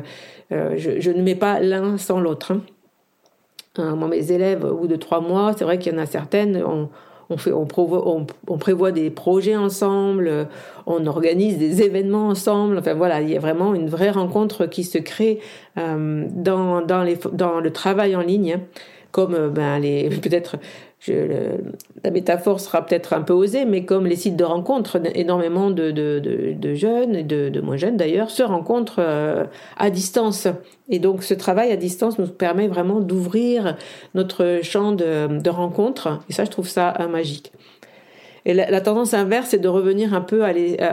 je, 0.50 1.12
ne 1.12 1.22
mets 1.22 1.36
pas 1.36 1.60
l'un 1.60 1.98
sans 1.98 2.20
l'autre. 2.20 2.54
Hein. 3.78 3.96
Moi, 3.96 4.08
mes 4.08 4.32
élèves, 4.32 4.64
au 4.64 4.76
bout 4.76 4.88
de 4.88 4.96
trois 4.96 5.20
mois, 5.20 5.54
c'est 5.58 5.66
vrai 5.66 5.78
qu'il 5.78 5.92
y 5.92 5.96
en 5.96 6.00
a 6.00 6.06
certaines, 6.06 6.64
on, 6.64 6.90
on, 7.30 7.38
fait, 7.38 7.52
on, 7.52 7.68
on, 8.48 8.58
prévoit 8.58 8.92
des 8.92 9.10
projets 9.10 9.56
ensemble, 9.56 10.48
on 10.86 11.06
organise 11.08 11.58
des 11.58 11.82
événements 11.82 12.28
ensemble. 12.28 12.78
Enfin 12.78 12.94
voilà, 12.94 13.22
il 13.22 13.30
y 13.30 13.38
a 13.38 13.40
vraiment 13.40 13.74
une 13.74 13.90
vraie 13.90 14.12
rencontre 14.12 14.66
qui 14.66 14.84
se 14.84 14.98
crée 14.98 15.40
euh, 15.78 16.26
dans, 16.30 16.82
dans, 16.82 17.04
les, 17.04 17.18
dans 17.34 17.60
le 17.60 17.72
travail 17.72 18.16
en 18.16 18.22
ligne, 18.22 18.60
comme 19.12 19.34
euh, 19.34 19.50
ben, 19.50 19.80
les 19.80 20.10
peut-être 20.22 20.58
la 21.08 22.12
métaphore 22.12 22.60
sera 22.60 22.86
peut-être 22.86 23.14
un 23.14 23.22
peu 23.22 23.34
osée, 23.34 23.66
mais 23.66 23.86
comme 23.86 24.06
les 24.06 24.16
sites 24.16 24.36
de 24.36 24.44
rencontres, 24.44 25.00
énormément 25.16 25.72
de, 25.72 25.92
de, 25.92 26.74
jeunes 26.74 27.16
et 27.16 27.24
de, 27.24 27.62
moins 27.62 27.78
jeunes 27.78 27.98
d'ailleurs 27.98 28.30
se 28.30 28.44
rencontrent 28.44 29.00
euh, 29.00 29.46
à 29.78 29.90
distance. 29.90 30.48
Et 30.90 31.00
donc 31.00 31.24
ce 31.24 31.34
travail 31.34 31.72
à 31.72 31.78
distance 31.78 32.20
nous 32.20 32.28
permet 32.28 32.68
vraiment 32.68 33.00
d'ouvrir 33.00 33.78
notre 34.14 34.60
champ 34.62 34.92
de, 34.92 35.50
rencontres. 35.50 36.22
Et 36.30 36.34
ça, 36.34 36.46
je 36.46 36.52
trouve 36.52 36.68
ça 36.68 36.94
euh, 37.00 37.08
magique. 37.08 37.52
Et 38.46 38.54
la, 38.54 38.82
tendance 38.82 39.16
inverse, 39.16 39.50
c'est 39.50 39.58
de 39.58 39.68
revenir 39.68 40.14
un 40.14 40.22
peu 40.22 40.44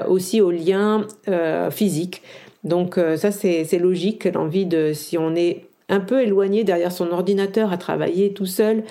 aussi 0.08 0.40
aux 0.40 0.50
liens 0.50 1.06
euh, 1.28 1.70
physiques. 1.70 2.22
Donc 2.64 2.98
ça, 3.16 3.30
c'est 3.30 3.78
logique, 3.78 4.24
l'envie 4.24 4.64
de, 4.64 4.92
si 4.94 5.18
on 5.18 5.34
est 5.34 5.66
un 5.90 6.00
peu 6.00 6.22
éloigné 6.22 6.64
derrière 6.64 6.92
son 6.92 7.10
ordinateur 7.10 7.70
à 7.70 7.76
travailler 7.76 8.32
tout 8.32 8.46
seul, 8.46 8.84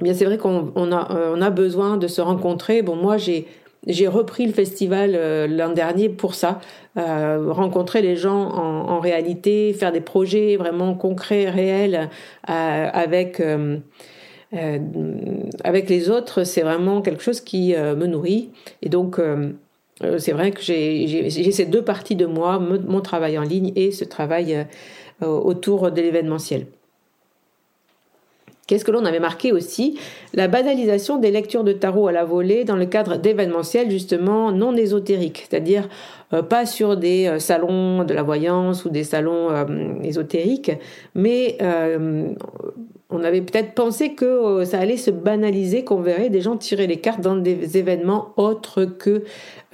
bien 0.00 0.14
c'est 0.14 0.24
vrai 0.24 0.38
qu'on 0.38 0.92
a, 0.92 1.16
euh, 1.16 1.40
a 1.40 1.50
besoin 1.50 1.96
de 1.96 2.06
se 2.06 2.20
rencontrer. 2.20 2.82
Bon, 2.82 2.96
moi 2.96 3.16
j'ai 3.16 4.08
repris 4.08 4.46
le 4.46 4.52
festival 4.52 5.12
euh, 5.14 5.46
l'an 5.46 5.72
dernier 5.72 6.08
pour 6.08 6.34
ça, 6.34 6.60
euh, 6.96 7.52
rencontrer 7.52 8.02
les 8.02 8.16
gens 8.16 8.50
en, 8.50 9.00
réalité, 9.00 9.72
faire 9.72 9.92
des 9.92 10.00
projets 10.00 10.56
vraiment 10.56 10.94
concrets, 10.94 11.48
réels 11.50 12.10
avec 12.46 13.40
les 15.88 16.10
autres, 16.10 16.44
c'est 16.44 16.62
vraiment 16.62 17.02
quelque 17.02 17.22
chose 17.22 17.40
qui 17.40 17.74
me 17.74 18.06
nourrit. 18.06 18.50
Et 18.82 18.88
donc 18.88 19.20
c'est 20.18 20.32
vrai 20.32 20.50
que 20.50 20.62
j'ai 20.62 21.28
ces 21.28 21.66
deux 21.66 21.82
parties 21.82 22.16
de 22.16 22.26
moi, 22.26 22.58
mon 22.58 23.00
travail 23.00 23.38
en 23.38 23.42
ligne 23.42 23.72
et 23.76 23.92
ce 23.92 24.04
travail 24.04 24.66
autour 25.20 25.90
de 25.90 26.00
l'événementiel. 26.00 26.66
Qu'est-ce 28.66 28.84
que 28.84 28.90
l'on 28.90 29.04
avait 29.04 29.20
marqué 29.20 29.52
aussi 29.52 29.98
La 30.34 30.48
banalisation 30.48 31.18
des 31.18 31.30
lectures 31.30 31.62
de 31.62 31.72
tarot 31.72 32.08
à 32.08 32.12
la 32.12 32.24
volée 32.24 32.64
dans 32.64 32.76
le 32.76 32.86
cadre 32.86 33.16
d'événementiels 33.16 33.90
justement 33.90 34.50
non 34.50 34.74
ésotériques, 34.76 35.46
c'est-à-dire 35.48 35.88
euh, 36.32 36.42
pas 36.42 36.66
sur 36.66 36.96
des 36.96 37.28
euh, 37.28 37.38
salons 37.38 38.04
de 38.04 38.12
la 38.12 38.22
voyance 38.22 38.84
ou 38.84 38.88
des 38.88 39.04
salons 39.04 39.50
euh, 39.50 39.64
ésotériques, 40.02 40.72
mais 41.14 41.58
on 43.08 43.22
avait 43.22 43.40
peut-être 43.40 43.74
pensé 43.74 44.14
que 44.14 44.24
euh, 44.24 44.64
ça 44.64 44.80
allait 44.80 44.96
se 44.96 45.10
banaliser, 45.10 45.84
qu'on 45.84 46.00
verrait 46.00 46.30
des 46.30 46.40
gens 46.40 46.56
tirer 46.56 46.86
les 46.86 46.98
cartes 46.98 47.20
dans 47.20 47.36
des 47.36 47.78
événements 47.78 48.32
autres 48.36 48.84
que 48.84 49.24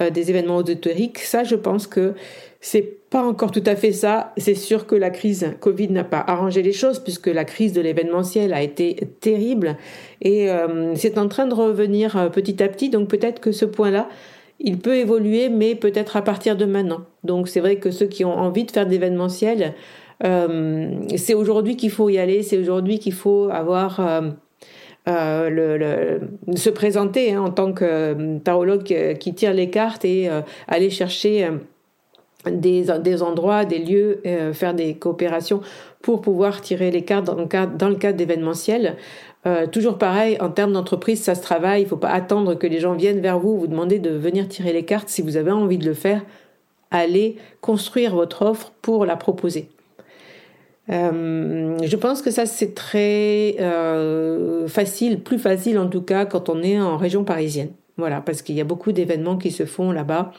euh, 0.01 0.09
des 0.09 0.29
événements 0.29 0.61
ésotériques. 0.61 1.19
Ça, 1.19 1.43
je 1.43 1.55
pense 1.55 1.87
que 1.87 2.13
c'est 2.61 2.97
pas 3.13 3.23
encore 3.23 3.51
tout 3.51 3.63
à 3.65 3.77
fait 3.77 3.93
ça. 3.93 4.33
C'est 4.37 4.55
sûr 4.55 4.85
que 4.85 4.95
la 4.95 5.09
crise 5.09 5.53
Covid 5.61 5.89
n'a 5.89 6.03
pas 6.03 6.19
arrangé 6.19 6.61
les 6.61 6.73
choses 6.73 6.99
puisque 6.99 7.27
la 7.27 7.45
crise 7.45 7.71
de 7.71 7.79
l'événementiel 7.79 8.53
a 8.53 8.61
été 8.61 8.95
terrible 9.21 9.77
et 10.19 10.51
euh, 10.51 10.95
c'est 10.95 11.17
en 11.17 11.29
train 11.29 11.45
de 11.45 11.53
revenir 11.53 12.29
petit 12.33 12.61
à 12.61 12.67
petit. 12.67 12.89
Donc 12.89 13.07
peut-être 13.07 13.39
que 13.39 13.51
ce 13.51 13.65
point-là, 13.65 14.09
il 14.59 14.79
peut 14.79 14.95
évoluer, 14.95 15.49
mais 15.49 15.75
peut-être 15.75 16.17
à 16.17 16.21
partir 16.21 16.55
de 16.57 16.65
maintenant. 16.65 17.01
Donc 17.23 17.47
c'est 17.47 17.59
vrai 17.59 17.75
que 17.75 17.91
ceux 17.91 18.07
qui 18.07 18.25
ont 18.25 18.33
envie 18.33 18.65
de 18.65 18.71
faire 18.71 18.87
d'événementiel, 18.87 19.73
euh, 20.23 20.89
c'est 21.17 21.33
aujourd'hui 21.33 21.75
qu'il 21.75 21.91
faut 21.91 22.09
y 22.09 22.17
aller, 22.17 22.43
c'est 22.43 22.57
aujourd'hui 22.57 22.99
qu'il 22.99 23.13
faut 23.13 23.49
avoir 23.51 23.99
euh, 23.99 24.21
euh, 25.09 25.49
le, 25.49 26.55
se 26.55 26.69
présenter 26.69 27.33
hein, 27.33 27.41
en 27.41 27.51
tant 27.51 27.73
que 27.73 28.37
tarologue 28.39 29.17
qui 29.19 29.33
tire 29.33 29.53
les 29.53 29.69
cartes 29.69 30.05
et 30.05 30.29
aller 30.67 30.89
chercher 30.89 31.49
des, 32.49 33.21
endroits, 33.21 33.65
des 33.65 33.79
lieux, 33.79 34.21
faire 34.53 34.73
des 34.73 34.95
coopérations 34.95 35.61
pour 36.01 36.21
pouvoir 36.21 36.61
tirer 36.61 36.91
les 36.91 37.03
cartes 37.03 37.25
dans 37.25 37.35
le 37.35 37.45
cadre, 37.45 37.77
dans 37.77 37.89
le 37.89 38.13
d'événementiel. 38.13 38.97
toujours 39.71 39.97
pareil, 39.97 40.37
en 40.41 40.49
termes 40.49 40.73
d'entreprise, 40.73 41.21
ça 41.21 41.35
se 41.35 41.41
travaille. 41.41 41.81
Il 41.81 41.85
ne 41.85 41.89
faut 41.89 41.97
pas 41.97 42.09
attendre 42.09 42.55
que 42.55 42.67
les 42.67 42.79
gens 42.79 42.93
viennent 42.93 43.21
vers 43.21 43.39
vous, 43.39 43.57
vous 43.57 43.67
demander 43.67 43.99
de 43.99 44.09
venir 44.09 44.47
tirer 44.47 44.73
les 44.73 44.83
cartes. 44.83 45.09
Si 45.09 45.21
vous 45.21 45.37
avez 45.37 45.51
envie 45.51 45.77
de 45.77 45.85
le 45.85 45.93
faire, 45.93 46.21
allez 46.91 47.37
construire 47.61 48.15
votre 48.15 48.43
offre 48.43 48.71
pour 48.81 49.05
la 49.05 49.15
proposer. 49.15 49.69
Euh, 50.89 51.77
je 51.81 51.95
pense 51.95 52.21
que 52.21 52.29
ça 52.29 52.45
c'est 52.45 52.75
très 52.75 53.55
euh, 53.61 54.67
facile, 54.67 55.21
plus 55.21 55.39
facile 55.39 55.79
en 55.79 55.87
tout 55.87 56.01
cas 56.01 56.25
quand 56.25 56.49
on 56.49 56.61
est 56.61 56.79
en 56.79 56.97
région 56.97 57.23
parisienne. 57.23 57.71
Voilà, 57.97 58.21
parce 58.21 58.41
qu'il 58.41 58.55
y 58.55 58.61
a 58.61 58.65
beaucoup 58.65 58.91
d'événements 58.91 59.37
qui 59.37 59.51
se 59.51 59.65
font 59.65 59.91
là-bas. 59.91 60.31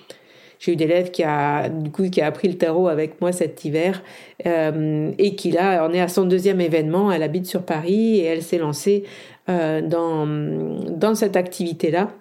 J'ai 0.65 0.73
eu 0.73 0.77
des 0.77 0.85
élèves 0.85 1.11
qui 1.11 1.23
a 1.23 1.69
du 1.69 1.91
coup 1.91 2.09
qui 2.09 2.23
a 2.23 2.27
appris 2.27 2.49
le 2.49 2.57
tarot 2.57 2.89
avec 2.89 3.21
moi 3.21 3.33
cet 3.33 3.67
hiver 3.67 4.03
euh, 4.47 5.13
et 5.19 5.35
qui 5.35 5.51
là 5.51 5.87
on 5.87 5.93
est 5.93 6.01
à 6.01 6.09
son 6.09 6.25
deuxième 6.25 6.59
événement. 6.59 7.13
Elle 7.13 7.23
habite 7.23 7.45
sur 7.45 7.65
Paris 7.65 8.17
et 8.21 8.25
elle 8.25 8.43
s'est 8.43 8.57
lancée 8.57 9.05
euh, 9.51 9.83
dans 9.83 10.27
dans 10.27 11.15
cette 11.15 11.37
activité 11.37 11.91
là. 11.91 12.13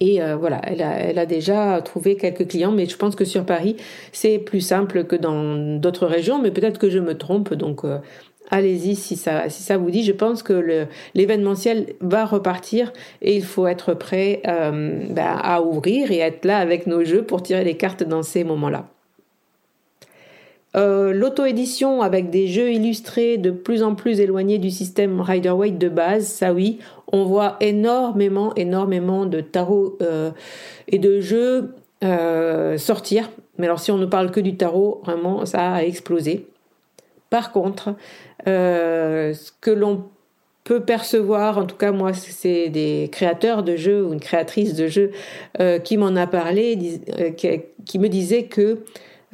Et 0.00 0.22
euh, 0.22 0.36
voilà, 0.36 0.60
elle 0.64 0.82
a, 0.82 0.98
elle 0.98 1.18
a, 1.18 1.24
déjà 1.24 1.80
trouvé 1.82 2.16
quelques 2.16 2.48
clients, 2.48 2.72
mais 2.72 2.86
je 2.86 2.96
pense 2.98 3.16
que 3.16 3.24
sur 3.24 3.46
Paris, 3.46 3.76
c'est 4.12 4.38
plus 4.38 4.60
simple 4.60 5.04
que 5.04 5.16
dans 5.16 5.78
d'autres 5.78 6.06
régions, 6.06 6.38
mais 6.38 6.50
peut-être 6.50 6.78
que 6.78 6.90
je 6.90 6.98
me 6.98 7.16
trompe. 7.16 7.54
Donc, 7.54 7.82
allez-y 8.50 8.96
si 8.96 9.16
ça, 9.16 9.48
si 9.48 9.62
ça 9.62 9.76
vous 9.76 9.90
dit. 9.90 10.02
Je 10.02 10.12
pense 10.12 10.42
que 10.42 10.86
l'événementiel 11.14 11.94
va 12.00 12.24
repartir 12.24 12.92
et 13.22 13.36
il 13.36 13.44
faut 13.44 13.66
être 13.66 13.94
prêt 13.94 14.42
euh, 14.46 15.04
ben, 15.10 15.38
à 15.42 15.62
ouvrir 15.62 16.10
et 16.10 16.18
être 16.18 16.44
là 16.44 16.58
avec 16.58 16.86
nos 16.86 17.04
jeux 17.04 17.22
pour 17.22 17.42
tirer 17.42 17.64
les 17.64 17.76
cartes 17.76 18.02
dans 18.02 18.22
ces 18.22 18.44
moments-là. 18.44 18.86
Euh, 20.76 21.14
l'auto-édition 21.14 22.02
avec 22.02 22.28
des 22.28 22.48
jeux 22.48 22.70
illustrés 22.70 23.38
de 23.38 23.50
plus 23.50 23.82
en 23.82 23.94
plus 23.94 24.20
éloignés 24.20 24.58
du 24.58 24.70
système 24.70 25.22
Rider-Waite 25.22 25.78
de 25.78 25.88
base, 25.88 26.26
ça 26.26 26.52
oui, 26.52 26.80
on 27.10 27.24
voit 27.24 27.56
énormément, 27.60 28.54
énormément 28.56 29.24
de 29.24 29.40
tarot 29.40 29.96
euh, 30.02 30.30
et 30.88 30.98
de 30.98 31.20
jeux 31.20 31.74
sortir. 32.76 33.30
Mais 33.58 33.66
alors 33.66 33.80
si 33.80 33.90
on 33.90 33.96
ne 33.96 34.06
parle 34.06 34.30
que 34.30 34.38
du 34.38 34.56
tarot, 34.56 35.00
vraiment, 35.04 35.44
ça 35.46 35.72
a 35.72 35.82
explosé. 35.82 36.46
Par 37.30 37.52
contre, 37.52 37.94
ce 38.44 39.50
que 39.60 39.70
l'on 39.70 40.04
peut 40.64 40.80
percevoir, 40.80 41.58
en 41.58 41.66
tout 41.66 41.76
cas 41.76 41.92
moi, 41.92 42.12
c'est 42.12 42.68
des 42.68 43.08
créateurs 43.10 43.62
de 43.62 43.76
jeux 43.76 44.04
ou 44.04 44.12
une 44.12 44.20
créatrice 44.20 44.74
de 44.74 44.86
jeux 44.86 45.10
qui 45.84 45.96
m'en 45.96 46.14
a 46.16 46.26
parlé, 46.26 47.00
qui, 47.36 47.98
me 47.98 48.08
disait 48.08 48.44
que 48.44 48.84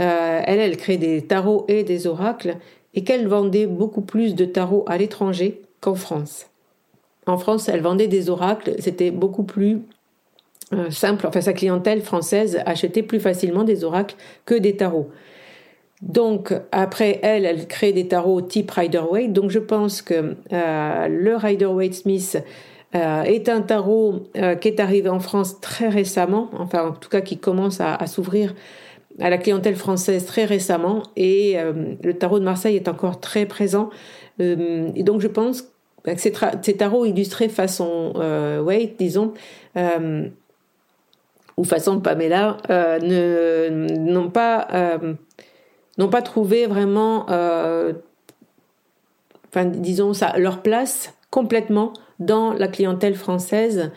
euh, 0.01 0.43
elle, 0.45 0.59
elle 0.59 0.77
crée 0.77 0.97
des 0.97 1.23
tarots 1.23 1.65
et 1.69 1.85
des 1.85 2.07
oracles 2.07 2.57
et 2.95 3.05
qu'elle 3.05 3.29
vendait 3.29 3.67
beaucoup 3.67 4.01
plus 4.01 4.35
de 4.35 4.45
tarots 4.45 4.85
à 4.87 4.97
l'étranger 4.99 5.63
qu'en 5.81 5.95
France. 5.95 6.47
En 7.27 7.39
France, 7.39 7.69
elle 7.69 7.83
vendait 7.83 8.09
des 8.09 8.31
oracles, 8.31 8.75
c'était 8.79 9.11
beaucoup 9.11 9.45
plus 9.45 9.81
euh, 10.73 10.91
simple. 10.91 11.27
Enfin, 11.27 11.41
sa 11.41 11.53
clientèle 11.53 12.03
française 12.03 12.61
achetait 12.67 13.03
plus 13.03 13.21
facilement 13.21 13.65
des 13.65 13.85
oracles 13.85 14.17
que 14.45 14.55
des 14.55 14.77
tarots. 14.77 15.11
Donc, 16.03 16.53
après 16.73 17.21
elle, 17.23 17.47
elle 17.47 17.67
crée 17.67 17.93
des 17.93 18.09
tarots 18.09 18.43
type 18.43 18.71
Rider-Waite. 18.71 19.33
Donc, 19.33 19.51
je 19.51 19.59
pense 19.59 20.03
que 20.03 20.37
euh, 20.53 21.09
le 21.09 21.37
Rider-Waite 21.37 21.95
Smith 21.95 22.43
est 22.95 23.49
un 23.49 23.63
tarot 23.63 24.25
qui 24.61 24.69
est 24.69 24.79
arrivé 24.79 25.09
en 25.09 25.19
France 25.19 25.61
très 25.63 25.89
récemment, 25.89 26.51
enfin, 26.59 26.89
en 26.89 26.93
tout 26.93 27.09
cas, 27.09 27.23
qui 27.23 27.39
commence 27.39 27.81
à 27.81 28.07
s'ouvrir 28.07 28.53
à 29.21 29.31
la 29.31 29.39
clientèle 29.39 29.77
française 29.77 30.27
très 30.27 30.45
récemment 30.45 31.03
et 31.17 31.59
euh, 31.59 31.95
le 32.03 32.15
tarot 32.15 32.39
de 32.39 32.45
Marseille 32.45 32.77
est 32.77 32.89
encore 32.89 33.21
très 33.21 33.47
présent. 33.47 33.91
Euh, 34.41 34.91
et 34.95 35.03
donc 35.03 35.21
je 35.21 35.29
pense 35.29 35.63
que 36.05 36.17
ces, 36.17 36.33
tarots 36.77 37.05
illustrés 37.05 37.49
façon 37.49 38.15
euh, 38.17 38.61
Wade, 38.61 38.97
disons, 38.99 39.35
ou 41.57 41.65
façon 41.65 42.01
Pamela, 42.01 42.57
n'ont 43.01 44.31
pas, 44.31 44.99
n'ont 45.99 46.09
pas 46.09 46.23
trouvé 46.23 46.67
vraiment, 46.67 47.27
enfin 49.49 49.65
disons 49.65 50.15
ça, 50.15 50.39
leur 50.39 50.63
place 50.63 51.15
complètement 51.31 51.93
dans 52.19 52.53
la 52.53 52.69
clientèle 52.69 53.15
française. 53.15 53.91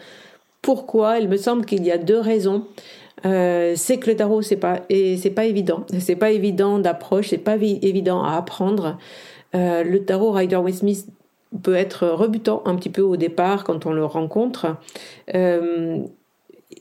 Pourquoi? 0.62 1.20
Il 1.20 1.30
me 1.30 1.38
semble 1.38 1.66
qu'il 1.66 1.86
y 1.86 1.92
a 1.92 1.98
deux 1.98 2.20
raisons. 2.20 2.66
Euh, 3.26 3.74
c'est 3.76 3.98
que 3.98 4.10
le 4.10 4.16
tarot 4.16 4.42
c'est 4.42 4.58
pas 4.58 4.82
et 4.90 5.16
c'est 5.16 5.30
pas 5.30 5.46
évident 5.46 5.86
c'est 6.00 6.18
pas 6.18 6.32
évident 6.32 6.80
d'approche 6.80 7.30
c'est 7.30 7.38
pas 7.38 7.56
évident 7.56 8.24
à 8.24 8.36
apprendre 8.36 8.98
euh, 9.56 9.84
le 9.84 10.04
tarot 10.04 10.32
Rider 10.32 10.58
Waite 10.58 10.76
Smith 10.76 11.08
peut 11.64 11.76
être 11.76 12.08
rebutant 12.08 12.62
un 12.66 12.76
petit 12.76 12.90
peu 12.90 13.02
au 13.02 13.16
départ 13.16 13.64
quand 13.64 13.86
on 13.86 13.94
le 13.94 14.04
rencontre 14.04 14.76
euh, 15.34 16.00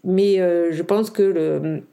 mais 0.03 0.37
je 0.37 0.83
pense 0.83 1.11
que 1.11 1.23
le 1.23 1.85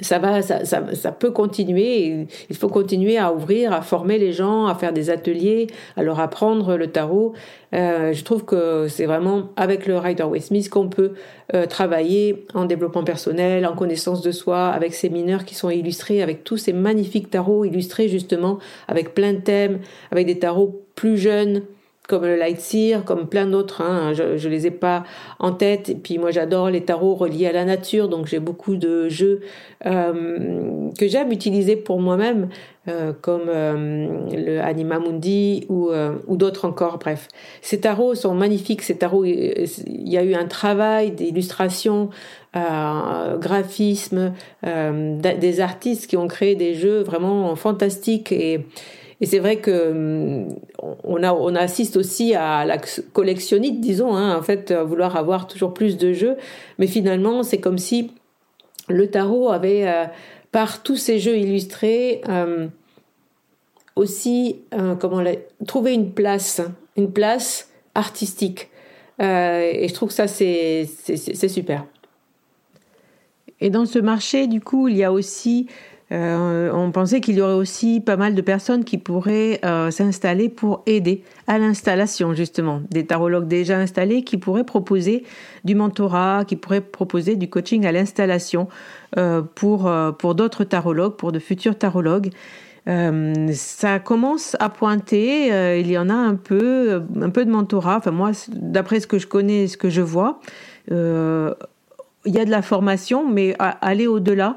ça 0.00 0.18
va, 0.18 0.42
ça, 0.42 0.64
ça, 0.64 0.94
ça, 0.94 1.12
peut 1.12 1.30
continuer. 1.30 2.26
Il 2.48 2.56
faut 2.56 2.68
continuer 2.68 3.18
à 3.18 3.32
ouvrir, 3.32 3.72
à 3.72 3.82
former 3.82 4.18
les 4.18 4.32
gens, 4.32 4.66
à 4.66 4.74
faire 4.74 4.92
des 4.92 5.10
ateliers, 5.10 5.66
à 5.96 6.02
leur 6.02 6.20
apprendre 6.20 6.76
le 6.76 6.86
tarot. 6.88 7.34
Euh, 7.74 8.12
je 8.12 8.24
trouve 8.24 8.44
que 8.44 8.86
c'est 8.88 9.06
vraiment 9.06 9.50
avec 9.56 9.86
le 9.86 9.98
Rider 9.98 10.24
Waite 10.24 10.44
Smith 10.44 10.68
qu'on 10.68 10.88
peut 10.88 11.12
euh, 11.54 11.66
travailler 11.66 12.46
en 12.54 12.64
développement 12.64 13.04
personnel, 13.04 13.66
en 13.66 13.74
connaissance 13.74 14.22
de 14.22 14.32
soi, 14.32 14.68
avec 14.68 14.94
ces 14.94 15.08
mineurs 15.08 15.44
qui 15.44 15.54
sont 15.54 15.70
illustrés, 15.70 16.22
avec 16.22 16.44
tous 16.44 16.56
ces 16.56 16.72
magnifiques 16.72 17.30
tarots 17.30 17.64
illustrés 17.64 18.08
justement, 18.08 18.58
avec 18.88 19.14
plein 19.14 19.32
de 19.32 19.40
thèmes, 19.40 19.80
avec 20.10 20.26
des 20.26 20.38
tarots 20.38 20.84
plus 20.94 21.16
jeunes, 21.16 21.62
comme 22.10 22.24
le 22.24 22.34
Light 22.34 22.60
Seer, 22.60 23.04
comme 23.04 23.28
plein 23.28 23.46
d'autres. 23.46 23.82
Hein. 23.82 24.12
Je 24.14 24.24
ne 24.24 24.52
les 24.52 24.66
ai 24.66 24.72
pas 24.72 25.04
en 25.38 25.52
tête. 25.52 25.90
Et 25.90 25.94
puis 25.94 26.18
moi, 26.18 26.32
j'adore 26.32 26.68
les 26.68 26.80
tarots 26.80 27.14
reliés 27.14 27.46
à 27.46 27.52
la 27.52 27.64
nature, 27.64 28.08
donc 28.08 28.26
j'ai 28.26 28.40
beaucoup 28.40 28.74
de 28.74 29.08
jeux 29.08 29.42
euh, 29.86 30.90
que 30.98 31.06
j'aime 31.06 31.30
utiliser 31.30 31.76
pour 31.76 32.00
moi-même, 32.00 32.48
euh, 32.88 33.12
comme 33.20 33.44
euh, 33.46 34.26
le 34.32 34.60
Anima 34.60 34.98
Mundi 34.98 35.66
ou, 35.68 35.90
ou 36.26 36.36
d'autres 36.36 36.64
encore. 36.64 36.98
Bref, 36.98 37.28
ces 37.62 37.78
tarots 37.78 38.16
sont 38.16 38.34
magnifiques. 38.34 38.82
Ces 38.82 38.98
tarots, 38.98 39.24
il 39.24 39.68
y 39.86 40.18
a 40.18 40.24
eu 40.24 40.34
un 40.34 40.46
travail 40.46 41.12
d'illustration, 41.12 42.10
graphisme, 42.52 44.32
des 44.64 45.60
artistes 45.60 46.08
qui 46.08 46.16
ont 46.16 46.26
créé 46.26 46.56
des 46.56 46.74
jeux 46.74 47.02
vraiment 47.04 47.54
fantastiques 47.54 48.32
et 48.32 48.66
et 49.20 49.26
c'est 49.26 49.38
vrai 49.38 49.56
que 49.56 49.90
hum, 49.90 50.48
on, 51.04 51.54
assiste 51.54 51.96
aussi 51.96 52.34
à 52.34 52.64
la 52.64 52.78
collectionnite, 53.12 53.80
disons, 53.80 54.14
hein, 54.14 54.36
en 54.36 54.42
fait, 54.42 54.70
à 54.70 54.82
vouloir 54.82 55.16
avoir 55.16 55.46
toujours 55.46 55.74
plus 55.74 55.98
de 55.98 56.12
jeux. 56.12 56.36
Mais 56.78 56.86
finalement, 56.86 57.42
c'est 57.42 57.58
comme 57.58 57.78
si 57.78 58.12
le 58.88 59.10
tarot 59.10 59.50
avait, 59.50 59.86
euh, 59.86 60.04
par 60.52 60.82
tous 60.82 60.96
ces 60.96 61.18
jeux 61.18 61.36
illustrés, 61.36 62.22
hum, 62.28 62.70
aussi, 63.96 64.62
euh, 64.72 64.94
comment 64.94 65.22
trouvé 65.66 65.92
une 65.92 66.12
place, 66.12 66.62
une 66.96 67.12
place 67.12 67.70
artistique. 67.94 68.70
Euh, 69.20 69.70
et 69.72 69.88
je 69.88 69.94
trouve 69.94 70.08
que 70.08 70.14
ça, 70.14 70.28
c'est 70.28 70.86
super. 71.48 71.84
Et 73.60 73.68
dans 73.68 73.84
ce 73.84 73.98
marché, 73.98 74.46
du 74.46 74.62
coup, 74.62 74.88
il 74.88 74.96
y 74.96 75.04
a 75.04 75.12
aussi 75.12 75.66
euh, 76.12 76.72
on 76.72 76.90
pensait 76.90 77.20
qu'il 77.20 77.36
y 77.36 77.40
aurait 77.40 77.52
aussi 77.52 78.00
pas 78.00 78.16
mal 78.16 78.34
de 78.34 78.42
personnes 78.42 78.84
qui 78.84 78.98
pourraient 78.98 79.60
euh, 79.64 79.92
s'installer 79.92 80.48
pour 80.48 80.82
aider 80.86 81.22
à 81.46 81.58
l'installation 81.58 82.34
justement, 82.34 82.82
des 82.90 83.06
tarologues 83.06 83.46
déjà 83.46 83.78
installés 83.78 84.24
qui 84.24 84.36
pourraient 84.36 84.64
proposer 84.64 85.24
du 85.64 85.76
mentorat, 85.76 86.44
qui 86.46 86.56
pourraient 86.56 86.80
proposer 86.80 87.36
du 87.36 87.48
coaching 87.48 87.86
à 87.86 87.92
l'installation 87.92 88.68
euh, 89.18 89.42
pour, 89.42 89.90
pour 90.18 90.34
d'autres 90.34 90.64
tarologues, 90.64 91.14
pour 91.14 91.30
de 91.30 91.38
futurs 91.38 91.78
tarologues. 91.78 92.30
ça 92.86 93.98
commence 94.00 94.56
à 94.58 94.68
pointer. 94.68 95.78
il 95.78 95.90
y 95.90 95.96
en 95.98 96.08
a 96.08 96.14
un 96.14 96.34
peu, 96.34 97.02
un 97.20 97.30
peu 97.30 97.44
de 97.44 97.50
mentorat. 97.50 97.98
Enfin 97.98 98.10
moi, 98.10 98.32
d'après 98.48 98.98
ce 98.98 99.06
que 99.06 99.18
je 99.18 99.28
connais, 99.28 99.68
ce 99.68 99.76
que 99.76 99.90
je 99.90 100.02
vois, 100.02 100.40
il 100.90 102.34
y 102.34 102.38
a 102.38 102.44
de 102.44 102.50
la 102.50 102.62
formation, 102.62 103.28
mais 103.28 103.54
aller 103.58 104.08
au-delà. 104.08 104.56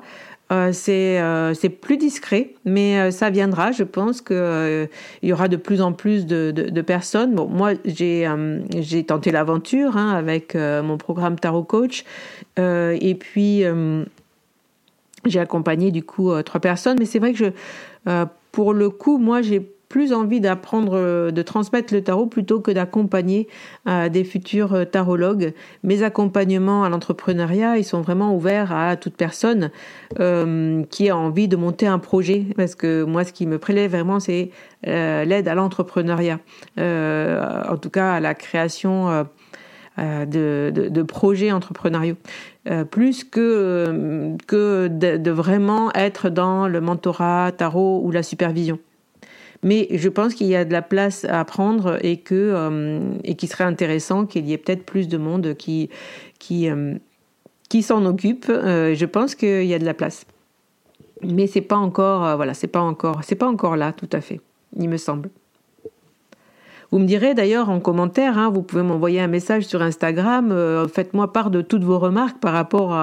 Euh, 0.53 0.71
euh, 0.89 1.53
c'est 1.53 1.69
plus 1.69 1.97
discret, 1.97 2.53
mais 2.63 2.99
euh, 2.99 3.11
ça 3.11 3.29
viendra. 3.29 3.71
Je 3.71 3.83
pense 3.83 4.21
qu'il 4.21 4.89
y 5.23 5.33
aura 5.33 5.47
de 5.47 5.55
plus 5.55 5.81
en 5.81 5.93
plus 5.93 6.25
de, 6.25 6.81
personnes. 6.81 7.33
Bon, 7.33 7.47
moi, 7.47 7.71
j'ai 7.85 9.03
tenté 9.07 9.31
l'aventure 9.31 9.97
hein, 9.97 10.11
avec 10.11 10.55
mon 10.55 10.97
programme 10.97 11.39
Tarot 11.39 11.63
Coach. 11.63 12.03
et 12.57 13.15
puis, 13.19 13.63
j'ai 15.25 15.39
accompagné 15.39 15.91
du 15.91 16.03
coup 16.03 16.31
trois 16.43 16.59
personnes. 16.59 16.97
Mais 16.99 17.05
c'est 17.05 17.19
vrai 17.19 17.33
que 17.33 17.53
pour 18.51 18.73
le 18.73 18.89
coup, 18.89 19.17
moi, 19.17 19.41
j'ai 19.41 19.72
plus 19.93 20.12
envie 20.12 20.41
d'apprendre, 20.41 20.93
euh, 20.95 21.29
de 21.29 21.43
transmettre 21.43 21.93
le 21.93 22.01
tarot 22.01 22.25
plutôt 22.25 22.60
que 22.60 22.71
d'accompagner 22.71 23.47
euh, 23.88 24.10
des 24.10 24.23
futurs 24.23 24.73
euh, 24.73 24.86
tarologues. 24.86 25.53
Mes 25.84 26.01
accompagnements 26.01 26.84
à 26.84 26.89
l'entrepreneuriat, 26.89 27.77
ils 27.77 27.84
sont 27.84 28.01
vraiment 28.01 28.36
ouverts 28.36 28.71
à 28.75 28.95
toute 28.95 29.15
personne 29.15 29.69
qui 30.89 31.10
a 31.10 31.17
envie 31.17 31.47
de 31.47 31.56
monter 31.56 31.86
un 31.86 31.99
projet. 31.99 32.43
Parce 32.58 32.73
que 32.73 33.03
moi, 33.03 33.23
ce 33.23 33.34
qui 33.34 33.45
me 33.45 33.60
prélève 33.60 33.91
vraiment, 33.91 34.19
c'est 34.19 34.49
l'aide 34.84 35.47
à 35.47 35.53
l'entrepreneuriat. 35.53 36.39
en 36.77 37.77
tout 37.77 37.89
cas, 37.89 38.13
à 38.13 38.19
la 38.19 38.34
création 38.34 39.25
de, 39.97 41.03
projets 41.03 41.51
entrepreneuriaux. 41.51 42.15
plus 42.91 43.23
que, 43.23 44.36
que 44.47 44.88
de, 44.88 45.32
vraiment 45.32 45.91
être 45.93 46.29
dans 46.29 46.67
le 46.67 46.82
mentorat, 46.82 47.51
tarot 47.51 48.01
ou 48.03 48.12
la 48.12 48.23
supervision. 48.23 48.79
Mais 49.63 49.88
je 49.91 50.10
pense 50.10 50.34
qu'il 50.34 50.47
y 50.47 50.56
a 50.56 50.65
de 50.65 50.73
la 50.73 50.82
place 50.82 51.26
à 51.26 51.43
prendre 51.45 51.97
et 52.06 52.17
que 52.17 52.36
euh, 52.36 52.99
et 53.23 53.36
qu'il 53.36 53.49
serait 53.49 53.63
intéressant 53.63 54.26
qu'il 54.26 54.45
y 54.45 54.54
ait 54.54 54.58
peut-être 54.58 54.86
plus 54.86 55.08
de 55.08 55.17
monde 55.17 55.56
qui 55.56 55.89
euh, 56.69 56.95
s'en 57.82 58.06
occupe. 58.06 58.47
Euh, 58.49 58.93
je 58.93 59.06
pense 59.06 59.36
qu'il 59.36 59.65
y 59.65 59.73
a 59.73 59.80
de 59.80 59.86
la 59.86 59.93
place. 59.93 60.26
Mais 61.23 61.47
c'est 61.47 61.62
pas 61.62 61.78
encore 61.78 62.36
voilà, 62.36 62.54
c'est 62.54 62.67
pas 62.67 62.82
encore 62.82 63.21
c'est 63.23 63.36
pas 63.36 63.47
encore 63.47 63.78
là 63.78 63.93
tout 63.93 64.10
à 64.12 64.19
fait, 64.19 64.41
il 64.78 64.89
me 64.89 64.97
semble. 64.97 65.30
Vous 66.93 66.99
me 66.99 67.08
direz 67.08 67.34
d'ailleurs 67.34 67.71
en 67.71 67.79
commentaire, 67.79 68.38
hein, 68.38 68.51
vous 68.51 68.62
pouvez 68.62 68.84
m'envoyer 68.84 69.19
un 69.19 69.25
message 69.25 69.63
sur 69.63 69.82
Instagram, 69.82 70.51
euh, 70.51 70.88
faites-moi 70.88 71.34
part 71.34 71.49
de 71.49 71.62
toutes 71.63 71.84
vos 71.84 71.97
remarques 71.97 72.39
par 72.39 72.53
rapport 72.53 72.95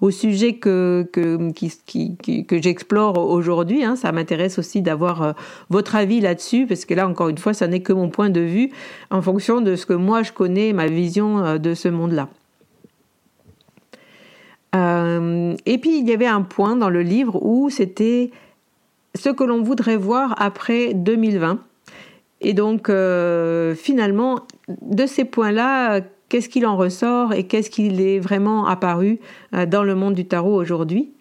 au 0.00 0.10
sujet 0.10 0.54
que, 0.54 1.08
que 1.12 2.60
j'explore 2.60 3.18
aujourd'hui. 3.18 3.84
Hein. 3.84 3.94
Ça 3.94 4.10
m'intéresse 4.10 4.58
aussi 4.58 4.82
d'avoir 4.82 5.22
euh, 5.22 5.32
votre 5.70 5.94
avis 5.94 6.20
là-dessus, 6.20 6.66
parce 6.66 6.84
que 6.84 6.94
là, 6.94 7.06
encore 7.06 7.28
une 7.28 7.38
fois, 7.38 7.54
ça 7.54 7.68
n'est 7.68 7.82
que 7.82 7.92
mon 7.92 8.08
point 8.08 8.30
de 8.30 8.40
vue 8.40 8.70
en 9.12 9.22
fonction 9.22 9.60
de 9.60 9.76
ce 9.76 9.86
que 9.86 9.92
moi 9.92 10.24
je 10.24 10.32
connais, 10.32 10.72
ma 10.72 10.88
vision 10.88 11.38
euh, 11.38 11.58
de 11.58 11.74
ce 11.74 11.86
monde-là. 11.86 12.28
et 14.74 15.78
puis, 15.78 16.00
il 16.00 16.08
y 16.08 16.12
avait 16.12 16.26
un 16.26 16.42
point 16.42 16.74
dans 16.74 16.90
le 16.90 17.02
livre 17.02 17.38
où 17.40 17.70
c'était 17.70 18.32
ce 19.14 19.28
que 19.28 19.44
l'on 19.44 19.62
voudrait 19.62 19.96
voir 19.96 20.34
après 20.36 20.94
2020. 20.94 21.60
Et 22.40 22.52
donc, 22.52 22.88
euh, 22.88 23.74
finalement, 23.74 24.46
de 24.82 25.06
ces 25.06 25.24
points-là, 25.24 26.00
qu'est-ce 26.28 26.48
qu'il 26.48 26.66
en 26.66 26.76
ressort 26.76 27.32
et 27.32 27.46
qu'est-ce 27.46 27.70
qu'il 27.70 28.00
est 28.00 28.18
vraiment 28.18 28.66
apparu 28.66 29.20
euh, 29.54 29.66
dans 29.66 29.82
le 29.82 29.94
monde 29.94 30.14
du 30.14 30.26
tarot 30.26 30.54
aujourd'hui? 30.54 31.15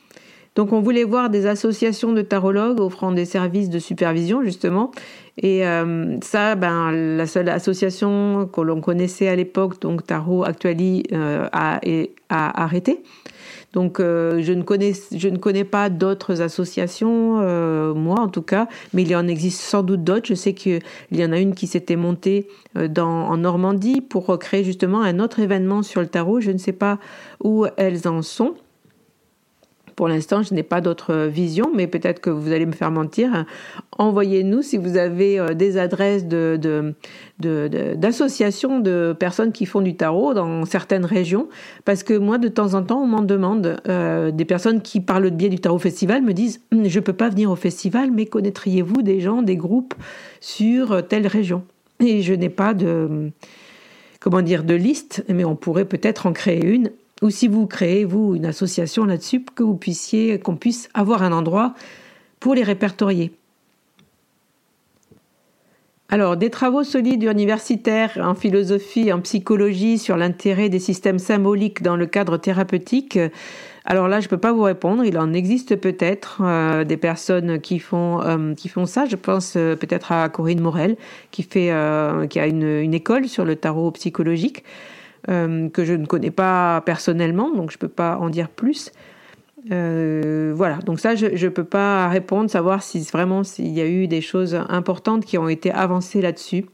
Donc 0.56 0.74
on 0.74 0.82
voulait 0.82 1.04
voir 1.04 1.30
des 1.30 1.46
associations 1.46 2.14
de 2.14 2.22
tarologues 2.22 2.80
offrant 2.80 3.12
des 3.12 3.26
services 3.26 3.70
de 3.70 3.80
supervision 3.80 4.44
justement. 4.44 4.92
Et 5.38 5.68
euh, 5.68 6.18
ça, 6.22 6.56
ben, 6.56 6.92
la 6.92 7.28
seule 7.28 7.50
association 7.50 8.50
que 8.52 8.62
l'on 8.62 8.80
connaissait 8.80 9.28
à 9.28 9.36
l'époque, 9.36 9.82
donc 9.82 10.08
Tarot 10.08 10.46
Actuali, 10.46 11.04
a, 11.12 11.82
a, 12.30 12.64
arrêté. 12.64 13.04
Donc 13.76 14.00
euh, 14.00 14.42
je, 14.42 14.54
ne 14.54 14.64
connais, 14.64 14.94
je 15.16 15.28
ne 15.28 15.38
connais 15.38 15.66
pas 15.66 15.90
d'autres 15.90 16.42
associations, 16.42 17.42
euh, 17.42 17.94
moi 17.94 18.22
en 18.22 18.30
tout 18.30 18.42
cas, 18.42 18.70
mais 18.94 19.02
il 19.02 19.10
y 19.10 19.16
en 19.18 19.28
existe 19.28 19.60
sans 19.60 19.84
doute 19.84 20.04
d'autres. 20.04 20.28
Je 20.28 20.34
sais 20.34 20.54
qu'il 20.54 20.82
y 21.12 21.24
en 21.26 21.34
a 21.34 21.40
une 21.40 21.54
qui 21.54 21.68
s'était 21.68 21.98
montée 21.98 22.48
euh, 22.78 22.88
dans, 22.88 23.28
en 23.28 23.36
Normandie 23.36 24.00
pour 24.00 24.40
créer 24.40 24.64
justement 24.64 25.02
un 25.02 25.20
autre 25.20 25.40
événement 25.40 25.84
sur 25.84 26.00
le 26.00 26.08
tarot. 26.08 26.40
Je 26.40 26.52
ne 26.52 26.58
sais 26.58 26.72
pas 26.72 27.00
où 27.44 27.66
elles 27.76 28.08
en 28.08 28.22
sont. 28.22 28.56
Pour 29.96 30.10
l'instant, 30.10 30.44
je 30.44 30.54
n'ai 30.54 30.64
pas 30.64 30.82
d'autres 30.82 31.28
visions, 31.28 31.72
mais 31.74 31.88
peut-être 31.88 32.20
que 32.20 32.30
vous 32.30 32.52
allez 32.52 32.66
me 32.66 32.74
faire 32.74 32.92
mentir. 32.92 33.46
Envoyez-nous 33.98 34.62
si 34.62 34.78
vous 34.78 34.98
avez 34.98 35.40
euh, 35.40 35.54
des 35.54 35.78
adresses 35.78 36.26
d'associations 37.38 38.80
de, 38.80 39.16
personnes 39.18 39.54
qui 39.54 39.66
font 39.66 39.80
du 39.82 39.96
tarot 39.96 40.34
dans 40.34 40.66
certaines 40.66 41.06
régions, 41.06 41.48
parce 41.86 42.04
que 42.04 42.14
moi, 42.14 42.38
de 42.38 42.50
temps 42.50 42.74
en 42.74 42.84
temps, 42.84 43.02
on 43.02 43.08
m'en 43.08 43.22
demande. 43.22 43.78
Euh, 43.88 44.32
des 44.32 44.46
personnes 44.46 44.82
qui, 44.82 45.00
par 45.00 45.22
le 45.22 45.30
biais 45.30 45.50
du 45.50 45.60
tarot 45.60 45.80
festival, 45.80 46.22
me 46.22 46.34
disent 46.34 46.62
hum, 46.74 46.86
Je 46.86 47.00
ne 47.00 47.04
peux 47.04 47.14
pas 47.14 47.30
venir 47.30 47.50
au 47.50 47.56
festival, 47.56 48.12
mais 48.12 48.26
connaîtriez-vous 48.26 49.02
des 49.02 49.22
gens, 49.22 49.42
des 49.44 49.56
groupes 49.56 49.94
sur 50.42 51.08
telle 51.08 51.28
région? 51.28 51.64
Et 52.02 52.22
je 52.22 52.34
n'ai 52.34 52.50
pas 52.50 52.74
de 52.74 53.32
comment 54.20 54.42
dire 54.42 54.64
de 54.64 54.74
liste, 54.74 55.24
mais 55.30 55.46
on 55.46 55.56
pourrait 55.56 55.86
peut-être 55.86 56.26
en 56.26 56.34
créer 56.34 56.66
une 56.66 56.90
ou 57.22 57.30
si 57.30 57.48
vous 57.48 57.66
créez, 57.68 58.06
vous, 58.06 58.36
une 58.36 58.46
association 58.46 59.06
là-dessus, 59.06 59.44
que 59.44 59.64
vous 59.64 59.76
puissiez, 59.76 60.40
qu'on 60.40 60.56
puisse 60.56 60.90
avoir 60.94 61.24
un 61.24 61.32
endroit 61.32 61.74
pour 62.40 62.56
les 62.56 62.64
répertorier. 62.64 63.32
Alors, 66.10 66.38
des 66.38 66.52
travaux 66.52 66.84
solides 66.84 67.24
universitaires 67.24 68.20
en 68.22 68.36
philosophie, 68.36 69.12
en 69.12 69.22
psychologie 69.22 69.98
sur 69.98 70.18
l'intérêt 70.18 70.70
des 70.70 70.80
systèmes 70.80 71.18
symboliques 71.18 71.82
dans 71.82 71.96
le 71.96 72.06
cadre 72.06 72.38
thérapeutique. 72.38 73.18
Alors 73.86 74.08
là, 74.08 74.20
je 74.20 74.26
ne 74.26 74.30
peux 74.30 74.38
pas 74.38 74.52
vous 74.52 74.64
répondre. 74.64 75.04
Il 75.04 75.18
en 75.18 75.34
existe 75.34 75.76
peut-être 75.76 76.42
euh, 76.44 76.84
des 76.84 76.98
personnes 76.98 77.60
qui 77.60 77.80
font 77.80 78.22
euh, 78.22 78.54
qui 78.54 78.70
font 78.70 78.86
ça. 78.86 79.06
Je 79.06 79.16
pense 79.16 79.56
euh, 79.58 79.76
peut-être 79.76 80.12
à 80.12 80.30
Corinne 80.30 80.62
Morel 80.62 80.96
qui 81.32 81.44
fait 81.44 81.72
qui 82.30 82.40
a 82.40 82.48
une, 82.48 82.64
une, 82.64 82.94
école 82.94 83.28
sur 83.28 83.46
le 83.46 83.56
tarot 83.56 83.92
psychologique. 83.92 84.64
Euh, 85.28 85.70
que 85.70 85.86
je 85.86 85.94
ne 85.94 86.06
connais 86.06 86.30
pas 86.30 86.82
personnellement, 86.86 87.52
donc 87.52 87.72
je 87.72 87.78
ne 87.78 87.80
peux 87.80 87.88
pas 87.88 88.18
en 88.18 88.30
dire 88.30 88.48
plus. 88.48 88.92
Euh, 89.72 90.54
voilà, 90.56 90.78
donc 90.78 91.00
ça, 91.00 91.16
je 91.16 91.26
ne 91.26 91.50
peux 91.50 91.64
pas 91.64 92.08
répondre, 92.10 92.50
savoir 92.50 92.84
si 92.84 93.00
vraiment 93.12 93.44
s'il 93.44 93.70
y 93.70 93.82
a 93.82 93.88
eu 93.88 94.08
des 94.08 94.22
choses 94.22 94.54
importantes 94.70 95.26
qui 95.26 95.40
ont 95.40 95.50
été 95.50 95.72
avancées 95.72 96.22
là-dessus. 96.22 96.66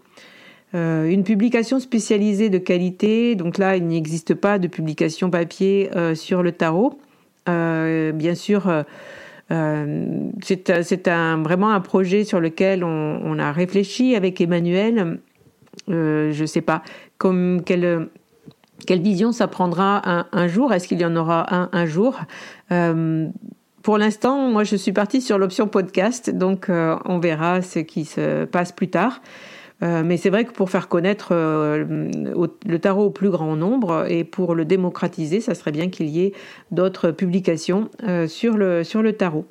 Euh, 0.73 1.05
une 1.05 1.23
publication 1.23 1.79
spécialisée 1.79 2.49
de 2.49 2.57
qualité, 2.57 3.35
donc 3.35 3.57
là, 3.57 3.77
il 3.77 3.87
n'existe 3.87 4.33
pas 4.33 4.59
de 4.59 4.67
publication 4.67 5.29
papier 5.29 5.89
sur 6.15 6.43
le 6.43 6.51
tarot. 6.51 6.99
bien 7.47 8.35
sûr, 8.35 8.83
c'est 9.49 11.09
vraiment 11.09 11.69
un 11.71 11.81
projet 11.81 12.25
sur 12.25 12.41
lequel 12.41 12.83
on, 12.83 13.39
a 13.39 13.53
réfléchi 13.53 14.13
avec 14.17 14.41
Emmanuel. 14.41 15.19
je 15.87 16.41
ne 16.41 16.45
sais 16.45 16.61
pas 16.61 16.83
comme 17.17 17.61
quelle 17.63 18.09
quelle 18.85 19.01
vision 19.01 19.31
ça 19.31 19.47
prendra 19.47 20.01
un, 20.31 20.47
jour? 20.47 20.73
Est-ce 20.73 20.87
qu'il 20.87 20.99
y 20.99 21.05
en 21.05 21.15
aura 21.15 21.69
un 21.75 21.85
jour? 21.85 22.19
Euh, 22.71 23.27
Pour 23.83 23.97
l'instant, 23.97 24.49
moi, 24.49 24.63
je 24.63 24.75
suis 24.75 24.91
partie 24.91 25.21
sur 25.21 25.37
l'option 25.37 25.67
podcast, 25.67 26.29
donc 26.29 26.69
euh, 26.69 26.95
on 27.05 27.19
verra 27.19 27.61
ce 27.61 27.79
qui 27.79 28.05
se 28.05 28.45
passe 28.45 28.71
plus 28.71 28.89
tard. 28.89 29.21
Euh, 29.83 30.03
mais 30.05 30.17
c'est 30.17 30.29
vrai 30.29 30.45
que 30.45 30.51
pour 30.51 30.69
faire 30.69 30.87
connaître 30.87 31.33
le 31.33 32.77
tarot 32.79 33.05
au 33.05 33.09
plus 33.09 33.31
grand 33.31 33.55
nombre 33.55 34.05
et 34.07 34.23
pour 34.23 34.53
le 34.53 34.65
démocratiser, 34.65 35.41
ça 35.41 35.55
serait 35.55 35.71
bien 35.71 35.89
qu'il 35.89 36.07
y 36.07 36.23
ait 36.23 36.33
d'autres 36.69 37.11
publications 37.11 37.89
sur 38.27 38.57
le 38.57 39.11
tarot. 39.11 39.45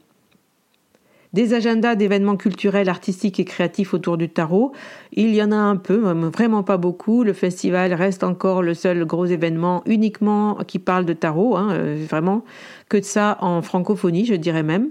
Des 1.33 1.55
agendas 1.55 1.95
d'événements 1.95 2.37
culturels, 2.37 2.88
artistiques 2.88 3.38
et 3.38 3.45
créatifs 3.45 3.95
autour 3.95 4.16
du 4.16 4.29
tarot, 4.29 4.73
il 5.12 5.33
y 5.33 5.40
en 5.40 5.53
a 5.53 5.57
un 5.57 5.77
peu, 5.77 5.97
vraiment 6.12 6.64
pas 6.64 6.77
beaucoup. 6.77 7.23
Le 7.23 7.33
festival 7.33 7.95
reste 7.95 8.25
encore 8.25 8.62
le 8.62 8.75
seul 8.75 9.05
gros 9.05 9.27
événement 9.27 9.83
uniquement 9.87 10.57
qui 10.66 10.81
parle 10.81 11.05
de 11.05 11.12
tarot, 11.12 11.57
hein, 11.57 11.69
euh, 11.71 12.05
vraiment 12.09 12.45
que 12.88 12.97
de 12.97 13.05
ça 13.05 13.38
en 13.40 13.62
francophonie, 13.62 14.27
je 14.27 14.35
dirais 14.35 14.64
même. 14.64 14.88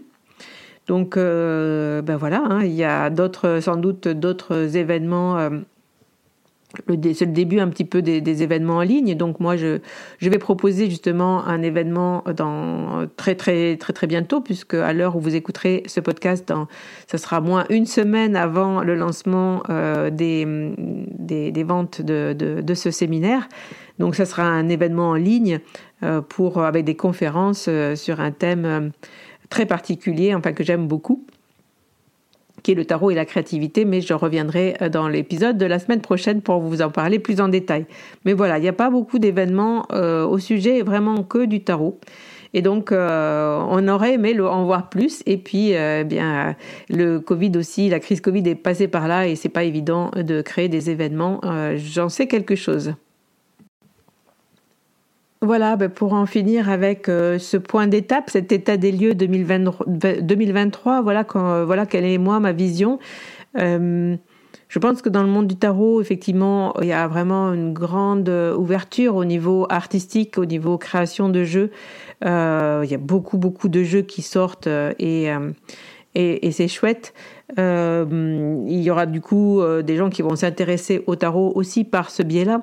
Donc, 0.87 1.17
euh, 1.17 2.01
ben 2.01 2.15
voilà, 2.15 2.41
hein, 2.49 2.63
il 2.63 2.71
y 2.71 2.85
a 2.85 3.09
d'autres, 3.09 3.59
sans 3.61 3.75
doute 3.75 4.07
d'autres 4.07 4.77
événements 4.77 5.37
euh, 5.37 5.49
c'est 6.87 7.25
le 7.25 7.31
début 7.31 7.59
un 7.59 7.67
petit 7.67 7.85
peu 7.85 8.01
des, 8.01 8.43
événements 8.43 8.77
en 8.77 8.81
ligne. 8.81 9.15
Donc 9.15 9.39
moi, 9.39 9.55
je, 9.57 9.79
vais 10.21 10.37
proposer 10.37 10.89
justement 10.89 11.45
un 11.45 11.61
événement 11.63 12.23
dans 12.35 13.07
très 13.17 13.35
très 13.35 13.77
très 13.77 13.93
très 13.93 14.07
bientôt, 14.07 14.39
puisque 14.41 14.75
à 14.75 14.93
l'heure 14.93 15.15
où 15.15 15.19
vous 15.19 15.35
écouterez 15.35 15.83
ce 15.87 15.99
podcast, 15.99 16.53
ça 17.07 17.17
sera 17.17 17.41
moins 17.41 17.65
une 17.69 17.85
semaine 17.85 18.35
avant 18.35 18.81
le 18.81 18.95
lancement 18.95 19.63
euh, 19.69 20.09
des, 20.09 20.45
des, 20.77 21.63
ventes 21.63 22.01
de, 22.01 22.33
de, 22.33 22.73
ce 22.73 22.91
séminaire. 22.91 23.49
Donc 23.97 24.15
ça 24.15 24.25
sera 24.25 24.43
un 24.43 24.69
événement 24.69 25.09
en 25.09 25.15
ligne 25.15 25.59
euh, 26.03 26.21
pour 26.21 26.63
avec 26.63 26.85
des 26.85 26.95
conférences 26.95 27.65
euh, 27.67 27.95
sur 27.95 28.21
un 28.21 28.31
thème 28.31 28.91
très 29.49 29.65
particulier, 29.65 30.35
enfin 30.35 30.53
que 30.53 30.63
j'aime 30.63 30.87
beaucoup. 30.87 31.25
Le 32.75 32.85
tarot 32.85 33.11
et 33.11 33.15
la 33.15 33.25
créativité, 33.25 33.85
mais 33.85 34.01
je 34.01 34.13
reviendrai 34.13 34.75
dans 34.91 35.07
l'épisode 35.07 35.57
de 35.57 35.65
la 35.65 35.79
semaine 35.79 36.01
prochaine 36.01 36.41
pour 36.41 36.59
vous 36.59 36.81
en 36.81 36.89
parler 36.89 37.19
plus 37.19 37.41
en 37.41 37.47
détail. 37.47 37.85
Mais 38.25 38.33
voilà, 38.33 38.57
il 38.57 38.61
n'y 38.61 38.67
a 38.67 38.73
pas 38.73 38.89
beaucoup 38.89 39.19
d'événements 39.19 39.85
au 39.91 40.37
sujet 40.39 40.81
vraiment 40.81 41.23
que 41.23 41.45
du 41.45 41.63
tarot. 41.63 41.99
Et 42.53 42.61
donc, 42.61 42.91
euh, 42.91 43.63
on 43.69 43.87
aurait 43.87 44.13
aimé 44.13 44.39
en 44.39 44.65
voir 44.65 44.89
plus. 44.89 45.21
Et 45.25 45.37
puis, 45.37 45.75
euh, 45.75 46.03
bien, 46.03 46.55
le 46.89 47.19
Covid 47.19 47.51
aussi, 47.55 47.89
la 47.89 47.99
crise 47.99 48.21
Covid 48.21 48.47
est 48.47 48.55
passée 48.55 48.87
par 48.87 49.07
là 49.07 49.27
et 49.27 49.35
c'est 49.35 49.49
pas 49.49 49.63
évident 49.63 50.11
de 50.15 50.41
créer 50.41 50.69
des 50.69 50.89
événements. 50.89 51.41
Euh, 51.43 51.77
j'en 51.77 52.09
sais 52.09 52.27
quelque 52.27 52.55
chose. 52.55 52.93
Voilà, 55.41 55.75
ben, 55.77 55.89
pour 55.89 56.13
en 56.13 56.25
finir 56.25 56.69
avec 56.69 57.05
ce 57.05 57.57
point 57.57 57.87
d'étape, 57.87 58.29
cet 58.29 58.51
état 58.51 58.75
des 58.75 58.91
lieux 58.91 59.15
2023, 59.15 61.01
voilà, 61.01 61.23
quand, 61.23 61.63
voilà 61.63 61.85
quelle 61.85 62.03
est 62.03 62.17
moi 62.17 62.41
ma 62.41 62.51
vision. 62.51 62.99
Je 64.69 64.77
pense 64.77 65.01
que 65.01 65.09
dans 65.09 65.23
le 65.23 65.29
monde 65.29 65.47
du 65.47 65.55
tarot, 65.55 65.99
effectivement, 65.99 66.75
il 66.79 66.87
y 66.87 66.93
a 66.93 67.07
vraiment 67.07 67.53
une 67.53 67.73
grande 67.73 68.29
ouverture 68.29 69.15
au 69.15 69.25
niveau 69.25 69.65
artistique, 69.69 70.37
au 70.37 70.45
niveau 70.45 70.77
création 70.77 71.27
de 71.29 71.43
jeux. 71.43 71.71
Euh, 72.23 72.81
il 72.83 72.91
y 72.91 72.93
a 72.93 72.99
beaucoup, 72.99 73.37
beaucoup 73.37 73.67
de 73.67 73.81
jeux 73.81 74.03
qui 74.03 74.21
sortent 74.21 74.67
euh, 74.67 74.93
et, 74.99 75.31
euh, 75.31 75.51
et, 76.13 76.47
et 76.47 76.51
c'est 76.51 76.67
chouette. 76.67 77.13
il 77.57 78.81
y 78.81 78.91
aura 78.91 79.07
du 79.07 79.21
coup 79.21 79.61
des 79.83 79.95
gens 79.95 80.09
qui 80.09 80.21
vont 80.21 80.35
s'intéresser 80.35 81.03
au 81.07 81.15
tarot 81.15 81.51
aussi 81.55 81.83
par 81.83 82.11
ce 82.11 82.21
biais-là 82.23 82.61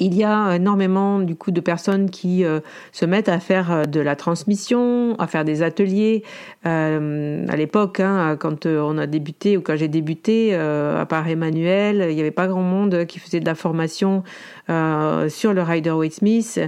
il 0.00 0.14
y 0.14 0.24
a 0.24 0.56
énormément 0.56 1.20
du 1.20 1.36
coup 1.36 1.50
de 1.50 1.60
personnes 1.60 2.10
qui 2.10 2.44
euh, 2.44 2.60
se 2.92 3.04
mettent 3.04 3.28
à 3.28 3.38
faire 3.38 3.70
euh, 3.70 3.84
de 3.84 4.00
la 4.00 4.16
transmission, 4.16 5.14
à 5.18 5.26
faire 5.26 5.44
des 5.44 5.62
ateliers. 5.62 6.24
Euh, 6.66 7.46
à 7.48 7.56
l'époque, 7.56 8.00
hein, 8.00 8.36
quand 8.38 8.66
on 8.66 8.98
a 8.98 9.06
débuté 9.06 9.56
ou 9.56 9.60
quand 9.60 9.76
j'ai 9.76 9.88
débuté, 9.88 10.54
à 10.54 11.06
part 11.06 11.28
Emmanuel, 11.28 12.06
il 12.08 12.14
n'y 12.14 12.20
avait 12.20 12.30
pas 12.30 12.46
grand 12.46 12.62
monde 12.62 13.06
qui 13.06 13.18
faisait 13.18 13.40
de 13.40 13.46
la 13.46 13.54
formation 13.54 14.22
sur 14.66 15.52
le 15.52 15.62
Rider 15.62 15.90
Waite 15.90 16.14
Smith. 16.14 16.60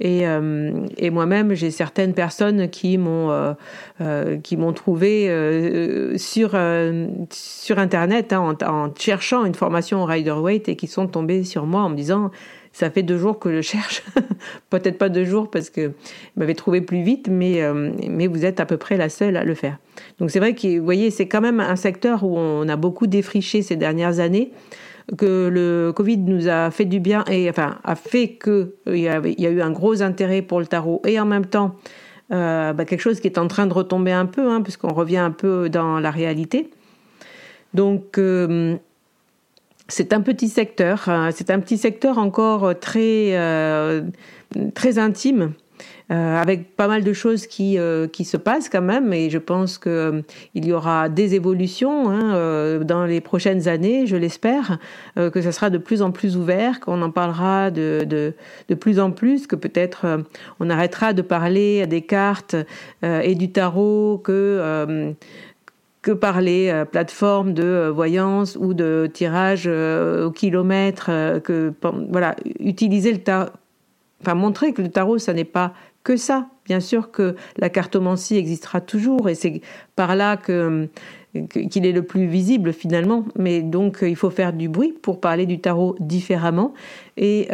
Et, 0.00 0.24
moi-même, 1.10 1.54
j'ai 1.54 1.70
certaines 1.70 2.14
personnes 2.14 2.68
qui 2.70 2.98
m'ont 2.98 3.54
qui 4.42 4.56
m'ont 4.56 4.72
trouvé 4.72 5.28
sur 6.16 6.56
sur 7.30 7.78
internet 7.78 8.32
hein, 8.32 8.56
en, 8.62 8.66
en, 8.66 8.94
cherchant 8.96 9.44
une 9.44 9.54
formation 9.54 10.02
au 10.02 10.06
Rider 10.06 10.32
Waite 10.32 10.68
et 10.68 10.76
qui 10.76 10.86
sont 10.86 11.06
tombées 11.06 11.44
sur 11.44 11.66
moi 11.66 11.82
en 11.82 11.90
me 11.90 11.96
disant 11.96 12.30
ça 12.72 12.90
fait 12.90 13.02
deux 13.02 13.18
jours 13.18 13.38
que 13.38 13.54
je 13.54 13.60
cherche. 13.60 14.02
Peut-être 14.70 14.98
pas 14.98 15.08
deux 15.08 15.24
jours 15.24 15.50
parce 15.50 15.70
que 15.70 15.92
m'avait 16.36 16.54
trouvé 16.54 16.80
plus 16.80 17.02
vite, 17.02 17.28
mais, 17.30 17.62
euh, 17.62 17.92
mais 18.08 18.26
vous 18.26 18.44
êtes 18.44 18.60
à 18.60 18.66
peu 18.66 18.76
près 18.76 18.96
la 18.96 19.08
seule 19.08 19.36
à 19.36 19.44
le 19.44 19.54
faire. 19.54 19.78
Donc 20.18 20.30
c'est 20.30 20.38
vrai 20.38 20.54
que, 20.54 20.78
vous 20.78 20.84
voyez, 20.84 21.10
c'est 21.10 21.28
quand 21.28 21.40
même 21.40 21.60
un 21.60 21.76
secteur 21.76 22.24
où 22.24 22.36
on 22.38 22.68
a 22.68 22.76
beaucoup 22.76 23.06
défriché 23.06 23.62
ces 23.62 23.76
dernières 23.76 24.20
années 24.20 24.52
que 25.18 25.48
le 25.52 25.92
Covid 25.92 26.18
nous 26.18 26.48
a 26.48 26.70
fait 26.70 26.84
du 26.84 27.00
bien 27.00 27.24
et 27.28 27.50
enfin 27.50 27.78
a 27.82 27.96
fait 27.96 28.28
que 28.28 28.76
il 28.86 28.98
y, 28.98 29.08
a, 29.08 29.20
y 29.24 29.46
a 29.46 29.50
eu 29.50 29.60
un 29.60 29.72
gros 29.72 30.00
intérêt 30.00 30.42
pour 30.42 30.60
le 30.60 30.66
tarot 30.66 31.02
et 31.04 31.18
en 31.18 31.26
même 31.26 31.46
temps 31.46 31.74
euh, 32.32 32.72
bah, 32.72 32.84
quelque 32.84 33.00
chose 33.00 33.20
qui 33.20 33.26
est 33.26 33.38
en 33.38 33.48
train 33.48 33.66
de 33.66 33.74
retomber 33.74 34.12
un 34.12 34.26
peu 34.26 34.48
hein, 34.48 34.62
puisqu'on 34.62 34.94
revient 34.94 35.18
un 35.18 35.32
peu 35.32 35.68
dans 35.68 35.98
la 36.00 36.10
réalité. 36.10 36.70
Donc 37.74 38.16
euh, 38.18 38.76
c'est 39.92 40.14
un 40.14 40.22
petit 40.22 40.48
secteur, 40.48 41.06
hein. 41.08 41.30
c'est 41.34 41.50
un 41.50 41.60
petit 41.60 41.76
secteur 41.76 42.16
encore 42.16 42.78
très, 42.80 43.36
euh, 43.36 44.02
très 44.74 44.98
intime. 44.98 45.52
Euh, 46.10 46.40
avec 46.40 46.76
pas 46.76 46.88
mal 46.88 47.02
de 47.02 47.12
choses 47.12 47.46
qui, 47.46 47.78
euh, 47.78 48.06
qui 48.06 48.24
se 48.24 48.36
passent 48.36 48.68
quand 48.68 48.82
même, 48.82 49.12
et 49.12 49.30
je 49.30 49.38
pense 49.38 49.78
qu'il 49.78 50.22
il 50.54 50.66
y 50.66 50.72
aura 50.72 51.08
des 51.08 51.34
évolutions 51.34 52.10
hein, 52.10 52.78
dans 52.84 53.04
les 53.06 53.20
prochaines 53.20 53.66
années, 53.66 54.06
je 54.06 54.16
l'espère, 54.16 54.78
que 55.16 55.40
ça 55.40 55.52
sera 55.52 55.70
de 55.70 55.78
plus 55.78 56.02
en 56.02 56.10
plus 56.10 56.36
ouvert, 56.36 56.80
qu'on 56.80 57.00
en 57.02 57.10
parlera 57.10 57.70
de, 57.70 58.04
de, 58.06 58.34
de, 58.68 58.74
plus 58.74 59.00
en 59.00 59.10
plus, 59.10 59.46
que 59.46 59.56
peut-être 59.56 60.06
on 60.60 60.70
arrêtera 60.70 61.14
de 61.14 61.22
parler 61.22 61.86
des 61.86 62.02
cartes 62.02 62.56
et 63.02 63.34
du 63.34 63.50
tarot, 63.50 64.20
que 64.22 65.14
que 66.02 66.10
par 66.10 66.40
les 66.40 66.68
euh, 66.68 66.84
plateformes 66.84 67.54
de 67.54 67.62
euh, 67.62 67.90
voyance 67.90 68.58
ou 68.60 68.74
de 68.74 69.08
tirage 69.12 69.64
euh, 69.66 70.26
au 70.26 70.30
kilomètre, 70.32 71.10
que 71.44 71.72
voilà, 72.10 72.34
utiliser 72.58 73.12
le 73.12 73.18
tarot, 73.18 73.50
enfin 74.20 74.34
montrer 74.34 74.72
que 74.72 74.82
le 74.82 74.90
tarot, 74.90 75.18
ça 75.18 75.32
n'est 75.32 75.44
pas 75.44 75.72
que 76.02 76.16
ça. 76.16 76.48
Bien 76.64 76.80
sûr 76.80 77.10
que 77.12 77.36
la 77.56 77.68
cartomancie 77.70 78.36
existera 78.36 78.80
toujours 78.80 79.28
et 79.28 79.34
c'est 79.34 79.62
par 79.96 80.14
là 80.16 80.36
que 80.36 80.88
qu'il 81.48 81.86
est 81.86 81.92
le 81.92 82.02
plus 82.02 82.26
visible 82.26 82.72
finalement. 82.72 83.24
Mais 83.36 83.62
donc 83.62 83.98
il 84.02 84.16
faut 84.16 84.30
faire 84.30 84.52
du 84.52 84.68
bruit 84.68 84.92
pour 84.92 85.20
parler 85.20 85.46
du 85.46 85.60
tarot 85.60 85.96
différemment 85.98 86.72
et 87.16 87.48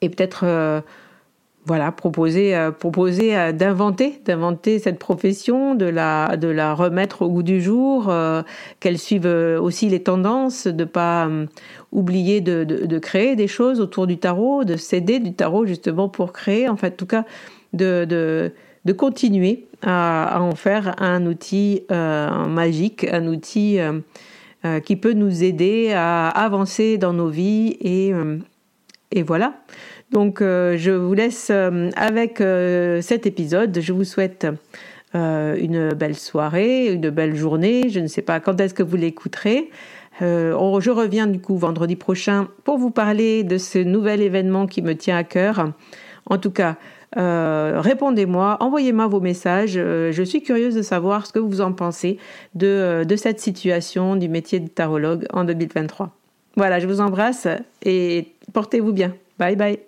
et 0.00 0.08
peut-être 0.08 0.84
voilà, 1.68 1.92
proposer, 1.92 2.56
euh, 2.56 2.70
proposer 2.70 3.36
euh, 3.36 3.52
d'inventer, 3.52 4.22
d'inventer 4.24 4.78
cette 4.78 4.98
profession, 4.98 5.74
de 5.74 5.84
la, 5.84 6.38
de 6.38 6.48
la 6.48 6.72
remettre 6.72 7.20
au 7.20 7.28
goût 7.28 7.42
du 7.42 7.60
jour, 7.60 8.06
euh, 8.08 8.42
qu'elle 8.80 8.98
suive 8.98 9.26
aussi 9.60 9.90
les 9.90 10.02
tendances, 10.02 10.66
de 10.66 10.84
pas 10.84 11.28
oublier 11.92 12.40
de, 12.40 12.64
de, 12.64 12.98
créer 12.98 13.36
des 13.36 13.48
choses 13.48 13.80
autour 13.80 14.06
du 14.06 14.16
tarot, 14.16 14.64
de 14.64 14.76
s'aider 14.76 15.18
du 15.18 15.34
tarot 15.34 15.66
justement 15.66 16.08
pour 16.08 16.32
créer, 16.32 16.70
en 16.70 16.76
fait, 16.76 16.94
en 16.94 16.96
tout 16.96 17.06
cas, 17.06 17.24
de, 17.74 18.06
de, 18.06 18.52
de 18.86 18.92
continuer 18.94 19.66
à, 19.82 20.38
en 20.40 20.54
faire 20.54 20.94
un 21.02 21.26
outil 21.26 21.82
magique, 21.90 23.04
un 23.04 23.26
outil 23.26 23.78
qui 24.84 24.96
peut 24.96 25.12
nous 25.12 25.44
aider 25.44 25.92
à 25.94 26.28
avancer 26.28 26.96
dans 26.96 27.12
nos 27.12 27.28
vies 27.28 27.76
et, 27.80 28.12
et 29.12 29.22
voilà. 29.22 29.54
Donc 30.12 30.40
euh, 30.40 30.76
je 30.78 30.90
vous 30.90 31.14
laisse 31.14 31.48
euh, 31.50 31.90
avec 31.96 32.40
euh, 32.40 33.00
cet 33.02 33.26
épisode. 33.26 33.78
Je 33.80 33.92
vous 33.92 34.04
souhaite 34.04 34.46
une 35.14 35.94
belle 35.94 36.16
soirée, 36.16 36.92
une 36.92 37.08
belle 37.08 37.34
journée. 37.34 37.88
Je 37.88 37.98
ne 37.98 38.06
sais 38.08 38.20
pas 38.20 38.40
quand 38.40 38.60
est-ce 38.60 38.74
que 38.74 38.82
vous 38.82 38.96
l'écouterez. 38.96 39.70
je 40.20 40.90
reviens 40.90 41.26
du 41.26 41.40
coup 41.40 41.56
vendredi 41.56 41.96
prochain 41.96 42.48
pour 42.64 42.76
vous 42.76 42.90
parler 42.90 43.42
de 43.42 43.56
ce 43.56 43.78
nouvel 43.78 44.20
événement 44.20 44.66
qui 44.66 44.82
me 44.82 44.94
tient 44.94 45.16
à 45.16 45.24
cœur. 45.24 45.72
En 46.26 46.36
tout 46.36 46.50
cas, 46.50 46.76
répondez-moi, 47.16 48.58
envoyez-moi 48.60 49.06
vos 49.06 49.20
messages. 49.20 49.72
je 49.76 50.22
suis 50.26 50.42
curieuse 50.42 50.74
de 50.74 50.82
savoir 50.82 51.24
ce 51.24 51.32
que 51.32 51.38
vous 51.38 51.62
en 51.62 51.72
pensez 51.72 52.18
de, 52.54 53.02
de 53.02 53.16
cette 53.16 53.40
situation 53.40 54.14
du 54.14 54.28
métier 54.28 54.60
de 54.60 54.68
tarologue 54.68 55.24
en 55.32 55.44
2023. 55.44 56.10
Voilà, 56.56 56.80
je 56.80 56.86
vous 56.86 57.00
embrasse 57.00 57.48
et 57.82 58.34
portez-vous 58.52 58.92
bien. 58.92 59.14
Bye 59.38 59.56
bye. 59.56 59.87